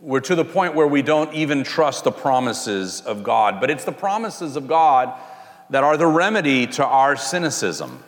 We're 0.05 0.21
to 0.21 0.35
the 0.35 0.45
point 0.45 0.75
where 0.75 0.87
we 0.87 1.01
don't 1.01 1.33
even 1.33 1.65
trust 1.65 2.05
the 2.05 2.13
promises 2.13 3.01
of 3.01 3.23
God, 3.23 3.59
but 3.59 3.71
it's 3.71 3.85
the 3.85 3.93
promises 3.93 4.55
of 4.55 4.69
God 4.69 5.19
that 5.71 5.83
are 5.83 5.97
the 5.97 6.07
remedy 6.07 6.67
to 6.67 6.85
our 6.85 7.17
cynicism. 7.17 8.05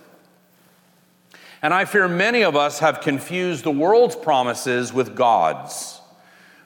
And 1.63 1.73
I 1.73 1.87
fear 1.87 2.07
many 2.07 2.45
of 2.45 2.55
us 2.55 2.81
have 2.81 3.01
confused 3.01 3.65
the 3.65 3.71
world's 3.71 4.15
promises 4.15 4.93
with 4.93 5.17
God's. 5.17 6.03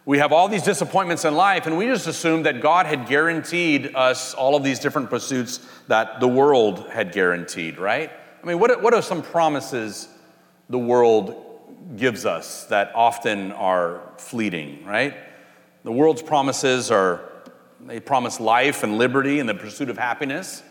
We 0.05 0.19
have 0.19 0.33
all 0.33 0.49
these 0.49 0.65
disappointments 0.65 1.25
in 1.25 1.37
life, 1.37 1.69
and 1.69 1.79
we 1.79 1.87
just 1.87 2.09
assumed 2.09 2.47
that 2.47 2.61
God 2.61 2.87
had 2.87 3.07
guaranteed 3.07 3.95
us 3.95 4.35
all 4.35 4.57
of 4.57 4.65
these 4.65 4.81
different 4.81 5.11
pursuits 5.11 5.61
that 5.87 6.19
the 6.19 6.27
world 6.27 6.89
had 6.89 7.13
guaranteed, 7.13 7.79
right? 7.79 8.11
I 8.43 8.47
mean, 8.47 8.59
what, 8.59 8.83
what 8.83 8.95
are 8.95 9.03
some 9.03 9.23
promises 9.23 10.09
the 10.69 10.79
world 10.79 11.50
gives 11.97 12.27
us 12.27 12.65
that 12.67 12.93
often 12.95 13.53
are 13.53 14.01
fleeting, 14.17 14.85
right? 14.85 15.15
The 15.83 15.93
world's 15.93 16.23
promises 16.23 16.91
are, 16.91 17.23
they 17.85 18.01
promise 18.01 18.39
life 18.39 18.83
and 18.83 18.99
liberty 18.99 19.41
and 19.41 19.49
the 19.49 19.55
pursuit 19.55 19.89
of 19.89 19.99
happiness, 19.99 20.63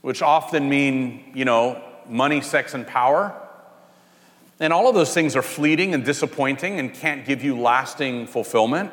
which 0.00 0.22
often 0.22 0.68
mean, 0.68 1.32
you 1.34 1.44
know, 1.44 1.82
money, 2.08 2.40
sex, 2.40 2.74
and 2.74 2.86
power. 2.86 3.34
And 4.60 4.72
all 4.72 4.88
of 4.88 4.94
those 4.94 5.12
things 5.12 5.36
are 5.36 5.42
fleeting 5.42 5.94
and 5.94 6.04
disappointing 6.04 6.78
and 6.78 6.92
can't 6.94 7.24
give 7.24 7.44
you 7.44 7.58
lasting 7.58 8.26
fulfillment. 8.26 8.92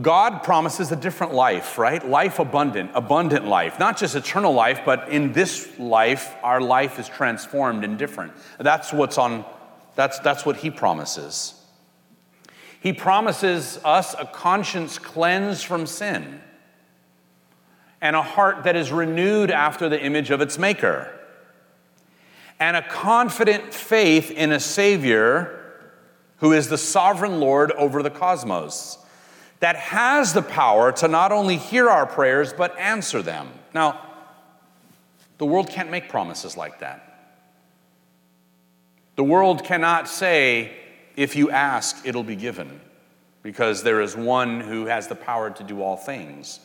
God 0.00 0.44
promises 0.44 0.92
a 0.92 0.96
different 0.96 1.34
life, 1.34 1.76
right? 1.76 2.06
Life 2.06 2.38
abundant, 2.38 2.92
abundant 2.94 3.46
life. 3.46 3.78
Not 3.78 3.98
just 3.98 4.14
eternal 4.14 4.52
life, 4.52 4.82
but 4.84 5.08
in 5.08 5.32
this 5.32 5.78
life, 5.78 6.34
our 6.42 6.60
life 6.60 6.98
is 7.00 7.08
transformed 7.08 7.82
and 7.82 7.98
different. 7.98 8.32
That's 8.58 8.92
what's 8.92 9.18
on, 9.18 9.44
that's, 9.96 10.20
that's 10.20 10.46
what 10.46 10.56
He 10.56 10.70
promises. 10.70 11.54
He 12.80 12.92
promises 12.92 13.80
us 13.84 14.14
a 14.18 14.24
conscience 14.24 14.98
cleansed 14.98 15.66
from 15.66 15.86
sin 15.86 16.40
and 18.00 18.16
a 18.16 18.22
heart 18.22 18.64
that 18.64 18.76
is 18.76 18.92
renewed 18.92 19.50
after 19.50 19.88
the 19.88 20.00
image 20.00 20.30
of 20.30 20.40
its 20.40 20.58
Maker 20.58 21.12
and 22.60 22.76
a 22.76 22.82
confident 22.82 23.72
faith 23.74 24.30
in 24.30 24.52
a 24.52 24.60
Savior 24.60 25.56
who 26.36 26.52
is 26.52 26.68
the 26.68 26.78
sovereign 26.78 27.40
Lord 27.40 27.72
over 27.72 28.02
the 28.02 28.10
cosmos, 28.10 28.98
that 29.60 29.76
has 29.76 30.32
the 30.32 30.42
power 30.42 30.90
to 30.92 31.08
not 31.08 31.32
only 31.32 31.56
hear 31.56 31.88
our 31.88 32.06
prayers, 32.06 32.52
but 32.52 32.76
answer 32.78 33.22
them. 33.22 33.48
Now, 33.72 34.00
the 35.38 35.46
world 35.46 35.68
can't 35.68 35.90
make 35.90 36.08
promises 36.08 36.56
like 36.56 36.80
that. 36.80 37.06
The 39.16 39.24
world 39.24 39.64
cannot 39.64 40.08
say, 40.08 40.72
if 41.16 41.36
you 41.36 41.50
ask, 41.50 42.06
it'll 42.06 42.22
be 42.22 42.36
given, 42.36 42.80
because 43.42 43.82
there 43.82 44.00
is 44.00 44.16
one 44.16 44.60
who 44.60 44.86
has 44.86 45.08
the 45.08 45.14
power 45.14 45.50
to 45.50 45.62
do 45.62 45.82
all 45.82 45.96
things. 45.96 46.60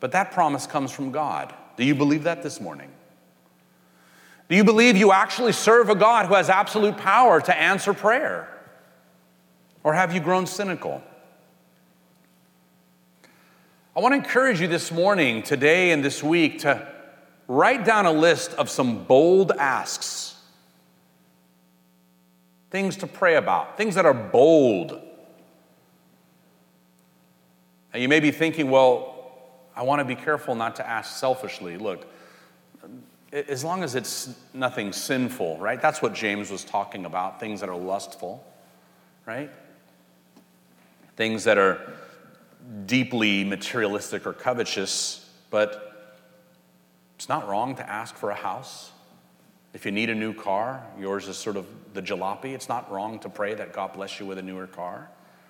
But 0.00 0.12
that 0.12 0.32
promise 0.32 0.66
comes 0.66 0.90
from 0.90 1.12
God. 1.12 1.54
Do 1.76 1.84
you 1.84 1.94
believe 1.94 2.24
that 2.24 2.42
this 2.42 2.60
morning? 2.60 2.90
Do 4.48 4.56
you 4.56 4.64
believe 4.64 4.96
you 4.96 5.12
actually 5.12 5.52
serve 5.52 5.88
a 5.88 5.94
God 5.94 6.26
who 6.26 6.34
has 6.34 6.50
absolute 6.50 6.96
power 6.96 7.40
to 7.40 7.56
answer 7.56 7.94
prayer? 7.94 8.48
Or 9.84 9.94
have 9.94 10.12
you 10.12 10.20
grown 10.20 10.46
cynical? 10.46 11.02
I 13.96 13.98
want 13.98 14.12
to 14.12 14.16
encourage 14.18 14.60
you 14.60 14.68
this 14.68 14.92
morning, 14.92 15.42
today, 15.42 15.90
and 15.90 16.04
this 16.04 16.22
week 16.22 16.60
to 16.60 16.86
write 17.48 17.84
down 17.84 18.06
a 18.06 18.12
list 18.12 18.54
of 18.54 18.70
some 18.70 19.02
bold 19.04 19.50
asks. 19.50 20.36
Things 22.70 22.98
to 22.98 23.08
pray 23.08 23.34
about, 23.34 23.76
things 23.76 23.96
that 23.96 24.06
are 24.06 24.14
bold. 24.14 24.92
And 27.92 28.00
you 28.00 28.08
may 28.08 28.20
be 28.20 28.30
thinking, 28.30 28.70
well, 28.70 29.16
I 29.74 29.82
want 29.82 29.98
to 29.98 30.04
be 30.04 30.14
careful 30.14 30.54
not 30.54 30.76
to 30.76 30.88
ask 30.88 31.16
selfishly. 31.16 31.76
Look, 31.76 32.06
as 33.32 33.64
long 33.64 33.82
as 33.82 33.96
it's 33.96 34.32
nothing 34.54 34.92
sinful, 34.92 35.58
right? 35.58 35.82
That's 35.82 36.00
what 36.00 36.14
James 36.14 36.48
was 36.48 36.64
talking 36.64 37.06
about 37.06 37.40
things 37.40 37.58
that 37.58 37.68
are 37.68 37.76
lustful, 37.76 38.46
right? 39.26 39.50
Things 41.16 41.42
that 41.42 41.58
are 41.58 41.92
deeply 42.86 43.44
materialistic 43.44 44.26
or 44.26 44.32
covetous, 44.32 45.28
but 45.50 46.22
it's 47.16 47.28
not 47.28 47.48
wrong 47.48 47.74
to 47.76 47.88
ask 47.88 48.16
for 48.16 48.30
a 48.30 48.34
house. 48.34 48.90
If 49.72 49.84
you 49.84 49.92
need 49.92 50.10
a 50.10 50.14
new 50.14 50.34
car, 50.34 50.84
yours 50.98 51.28
is 51.28 51.36
sort 51.36 51.56
of 51.56 51.66
the 51.94 52.02
jalopy. 52.02 52.54
It's 52.54 52.68
not 52.68 52.90
wrong 52.90 53.18
to 53.20 53.28
pray 53.28 53.54
that 53.54 53.72
God 53.72 53.92
bless 53.92 54.18
you 54.18 54.26
with 54.26 54.38
a 54.38 54.42
newer 54.42 54.66
car, 54.66 55.08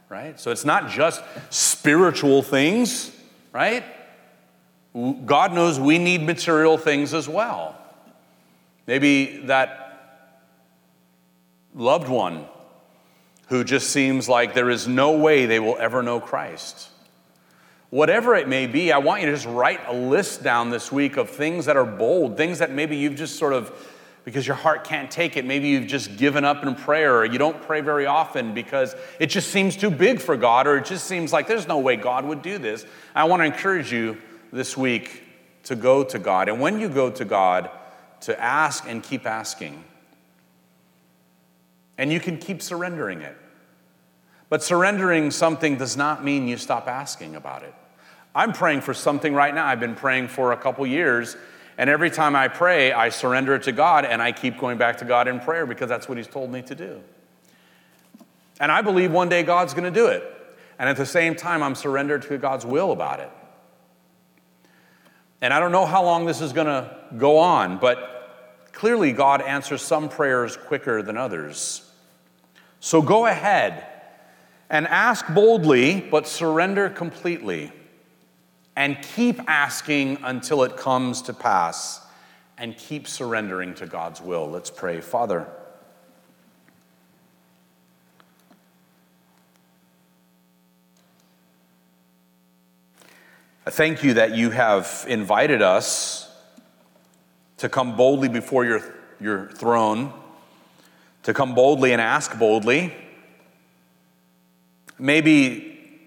right? 0.08 0.38
So 0.38 0.50
it's 0.50 0.64
not 0.64 0.90
just 0.90 1.22
spiritual 1.48 2.42
things, 2.42 3.10
right? 3.52 3.84
God 4.92 5.54
knows 5.54 5.78
we 5.80 5.98
need 5.98 6.22
material 6.22 6.76
things 6.76 7.14
as 7.14 7.28
well. 7.28 7.76
Maybe 8.86 9.38
that 9.44 9.76
loved 11.74 12.08
one 12.08 12.46
who 13.46 13.64
just 13.64 13.90
seems 13.90 14.28
like 14.28 14.52
there 14.54 14.70
is 14.70 14.86
no 14.86 15.16
way 15.16 15.46
they 15.46 15.60
will 15.60 15.78
ever 15.78 16.02
know 16.02 16.20
Christ. 16.20 16.89
Whatever 17.90 18.36
it 18.36 18.48
may 18.48 18.66
be, 18.66 18.92
I 18.92 18.98
want 18.98 19.20
you 19.20 19.26
to 19.26 19.32
just 19.32 19.46
write 19.46 19.80
a 19.86 19.92
list 19.92 20.42
down 20.42 20.70
this 20.70 20.92
week 20.92 21.16
of 21.16 21.28
things 21.28 21.66
that 21.66 21.76
are 21.76 21.84
bold, 21.84 22.36
things 22.36 22.60
that 22.60 22.70
maybe 22.70 22.96
you've 22.96 23.16
just 23.16 23.36
sort 23.36 23.52
of, 23.52 23.72
because 24.24 24.46
your 24.46 24.56
heart 24.56 24.84
can't 24.84 25.10
take 25.10 25.36
it, 25.36 25.44
maybe 25.44 25.68
you've 25.68 25.88
just 25.88 26.16
given 26.16 26.44
up 26.44 26.62
in 26.64 26.76
prayer 26.76 27.16
or 27.16 27.24
you 27.24 27.38
don't 27.38 27.60
pray 27.62 27.80
very 27.80 28.06
often 28.06 28.54
because 28.54 28.94
it 29.18 29.26
just 29.26 29.48
seems 29.48 29.76
too 29.76 29.90
big 29.90 30.20
for 30.20 30.36
God 30.36 30.68
or 30.68 30.76
it 30.78 30.84
just 30.84 31.06
seems 31.06 31.32
like 31.32 31.48
there's 31.48 31.66
no 31.66 31.78
way 31.78 31.96
God 31.96 32.24
would 32.24 32.42
do 32.42 32.58
this. 32.58 32.86
I 33.14 33.24
want 33.24 33.40
to 33.40 33.46
encourage 33.46 33.92
you 33.92 34.18
this 34.52 34.76
week 34.76 35.24
to 35.64 35.74
go 35.74 36.04
to 36.04 36.18
God. 36.18 36.48
And 36.48 36.60
when 36.60 36.78
you 36.78 36.88
go 36.88 37.10
to 37.10 37.24
God, 37.24 37.70
to 38.20 38.40
ask 38.40 38.84
and 38.86 39.02
keep 39.02 39.26
asking. 39.26 39.82
And 41.98 42.12
you 42.12 42.20
can 42.20 42.38
keep 42.38 42.62
surrendering 42.62 43.22
it. 43.22 43.36
But 44.48 44.62
surrendering 44.62 45.30
something 45.30 45.76
does 45.76 45.96
not 45.96 46.24
mean 46.24 46.48
you 46.48 46.56
stop 46.56 46.88
asking 46.88 47.36
about 47.36 47.62
it. 47.62 47.74
I'm 48.34 48.52
praying 48.52 48.82
for 48.82 48.94
something 48.94 49.34
right 49.34 49.54
now. 49.54 49.66
I've 49.66 49.80
been 49.80 49.94
praying 49.96 50.28
for 50.28 50.52
a 50.52 50.56
couple 50.56 50.86
years, 50.86 51.36
and 51.76 51.90
every 51.90 52.10
time 52.10 52.36
I 52.36 52.48
pray, 52.48 52.92
I 52.92 53.08
surrender 53.08 53.54
it 53.54 53.64
to 53.64 53.72
God 53.72 54.04
and 54.04 54.20
I 54.20 54.32
keep 54.32 54.58
going 54.58 54.78
back 54.78 54.98
to 54.98 55.04
God 55.04 55.28
in 55.28 55.40
prayer 55.40 55.66
because 55.66 55.88
that's 55.88 56.08
what 56.08 56.18
He's 56.18 56.26
told 56.26 56.52
me 56.52 56.62
to 56.62 56.74
do. 56.74 57.02
And 58.60 58.70
I 58.70 58.82
believe 58.82 59.10
one 59.10 59.28
day 59.28 59.42
God's 59.42 59.72
going 59.72 59.84
to 59.84 59.90
do 59.90 60.06
it. 60.06 60.22
And 60.78 60.88
at 60.88 60.96
the 60.96 61.06
same 61.06 61.34
time, 61.34 61.62
I'm 61.62 61.74
surrendered 61.74 62.22
to 62.22 62.38
God's 62.38 62.66
will 62.66 62.92
about 62.92 63.20
it. 63.20 63.30
And 65.40 65.54
I 65.54 65.60
don't 65.60 65.72
know 65.72 65.86
how 65.86 66.04
long 66.04 66.26
this 66.26 66.40
is 66.40 66.52
going 66.52 66.66
to 66.66 66.94
go 67.16 67.38
on, 67.38 67.78
but 67.78 68.66
clearly 68.72 69.12
God 69.12 69.40
answers 69.40 69.82
some 69.82 70.08
prayers 70.08 70.56
quicker 70.56 71.02
than 71.02 71.16
others. 71.16 71.90
So 72.78 73.00
go 73.02 73.26
ahead 73.26 73.86
and 74.68 74.86
ask 74.86 75.26
boldly, 75.32 76.00
but 76.00 76.26
surrender 76.26 76.90
completely. 76.90 77.72
And 78.76 79.00
keep 79.02 79.40
asking 79.48 80.18
until 80.22 80.62
it 80.62 80.76
comes 80.76 81.22
to 81.22 81.32
pass. 81.32 82.00
And 82.56 82.76
keep 82.76 83.08
surrendering 83.08 83.74
to 83.76 83.86
God's 83.86 84.20
will. 84.20 84.48
Let's 84.48 84.70
pray. 84.70 85.00
Father, 85.00 85.46
I 93.66 93.70
thank 93.70 94.02
you 94.02 94.14
that 94.14 94.34
you 94.34 94.50
have 94.50 95.04
invited 95.08 95.62
us 95.62 96.28
to 97.58 97.68
come 97.68 97.94
boldly 97.94 98.28
before 98.28 98.64
your, 98.64 98.82
your 99.20 99.48
throne, 99.50 100.12
to 101.22 101.32
come 101.34 101.54
boldly 101.54 101.92
and 101.92 102.00
ask 102.00 102.38
boldly. 102.38 102.94
Maybe 104.98 106.00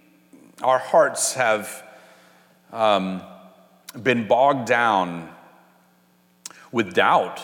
our 0.62 0.80
hearts 0.80 1.36
have 1.36 1.84
um, 2.74 3.22
been 4.02 4.28
bogged 4.28 4.68
down 4.68 5.30
with 6.72 6.94
doubt. 6.94 7.40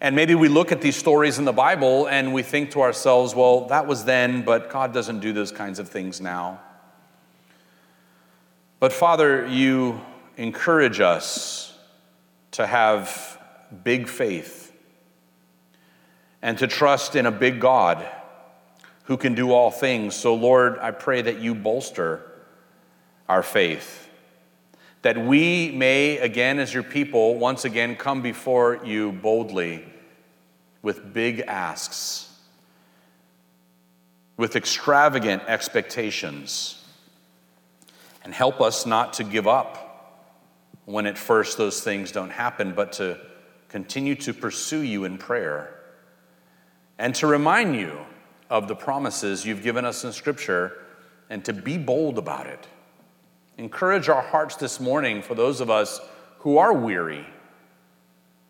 And 0.00 0.14
maybe 0.14 0.34
we 0.34 0.48
look 0.48 0.72
at 0.72 0.80
these 0.80 0.96
stories 0.96 1.38
in 1.38 1.44
the 1.44 1.52
Bible 1.52 2.06
and 2.06 2.32
we 2.32 2.42
think 2.42 2.70
to 2.72 2.82
ourselves, 2.82 3.34
well, 3.34 3.66
that 3.66 3.86
was 3.86 4.04
then, 4.04 4.42
but 4.42 4.70
God 4.70 4.94
doesn't 4.94 5.20
do 5.20 5.32
those 5.32 5.50
kinds 5.50 5.78
of 5.78 5.88
things 5.88 6.20
now. 6.20 6.60
But 8.78 8.92
Father, 8.92 9.46
you 9.46 10.00
encourage 10.36 11.00
us 11.00 11.76
to 12.52 12.66
have 12.66 13.40
big 13.82 14.06
faith 14.06 14.72
and 16.42 16.56
to 16.58 16.66
trust 16.66 17.16
in 17.16 17.26
a 17.26 17.32
big 17.32 17.58
God 17.58 18.06
who 19.04 19.16
can 19.16 19.34
do 19.34 19.50
all 19.50 19.70
things. 19.70 20.14
So, 20.14 20.34
Lord, 20.34 20.78
I 20.78 20.90
pray 20.90 21.22
that 21.22 21.40
you 21.40 21.54
bolster 21.54 22.35
our 23.28 23.42
faith, 23.42 24.08
that 25.02 25.18
we 25.18 25.70
may, 25.72 26.18
again, 26.18 26.58
as 26.58 26.72
your 26.72 26.82
people, 26.82 27.36
once 27.36 27.64
again 27.64 27.96
come 27.96 28.22
before 28.22 28.80
you 28.84 29.12
boldly 29.12 29.84
with 30.82 31.12
big 31.12 31.40
asks, 31.40 32.32
with 34.36 34.56
extravagant 34.56 35.42
expectations 35.46 36.84
and 38.24 38.34
help 38.34 38.60
us 38.60 38.86
not 38.86 39.12
to 39.14 39.24
give 39.24 39.46
up 39.46 39.86
when 40.84 41.06
at 41.06 41.16
first 41.16 41.58
those 41.58 41.80
things 41.80 42.12
don't 42.12 42.30
happen, 42.30 42.72
but 42.72 42.92
to 42.92 43.18
continue 43.68 44.14
to 44.14 44.32
pursue 44.32 44.80
you 44.80 45.04
in 45.04 45.18
prayer 45.18 45.76
and 46.98 47.14
to 47.14 47.26
remind 47.26 47.76
you 47.76 47.98
of 48.48 48.68
the 48.68 48.76
promises 48.76 49.44
you've 49.44 49.62
given 49.62 49.84
us 49.84 50.04
in 50.04 50.12
Scripture 50.12 50.72
and 51.28 51.44
to 51.44 51.52
be 51.52 51.76
bold 51.76 52.18
about 52.18 52.46
it. 52.46 52.66
Encourage 53.58 54.08
our 54.08 54.22
hearts 54.22 54.56
this 54.56 54.80
morning 54.80 55.22
for 55.22 55.34
those 55.34 55.60
of 55.60 55.70
us 55.70 56.00
who 56.40 56.58
are 56.58 56.72
weary, 56.72 57.26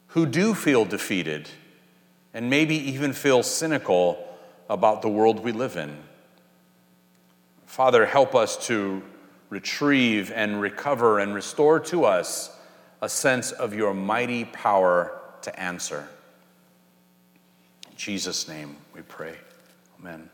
who 0.08 0.26
do 0.26 0.54
feel 0.54 0.84
defeated, 0.84 1.48
and 2.34 2.50
maybe 2.50 2.74
even 2.74 3.12
feel 3.12 3.42
cynical 3.42 4.26
about 4.68 5.02
the 5.02 5.08
world 5.08 5.40
we 5.40 5.52
live 5.52 5.76
in. 5.76 5.96
Father, 7.66 8.04
help 8.06 8.34
us 8.34 8.66
to 8.66 9.02
retrieve 9.48 10.32
and 10.32 10.60
recover 10.60 11.20
and 11.20 11.34
restore 11.34 11.78
to 11.78 12.04
us 12.04 12.56
a 13.00 13.08
sense 13.08 13.52
of 13.52 13.74
your 13.74 13.94
mighty 13.94 14.44
power 14.44 15.20
to 15.42 15.60
answer. 15.60 16.08
In 17.88 17.96
Jesus' 17.96 18.48
name 18.48 18.76
we 18.92 19.02
pray. 19.02 19.36
Amen. 20.00 20.28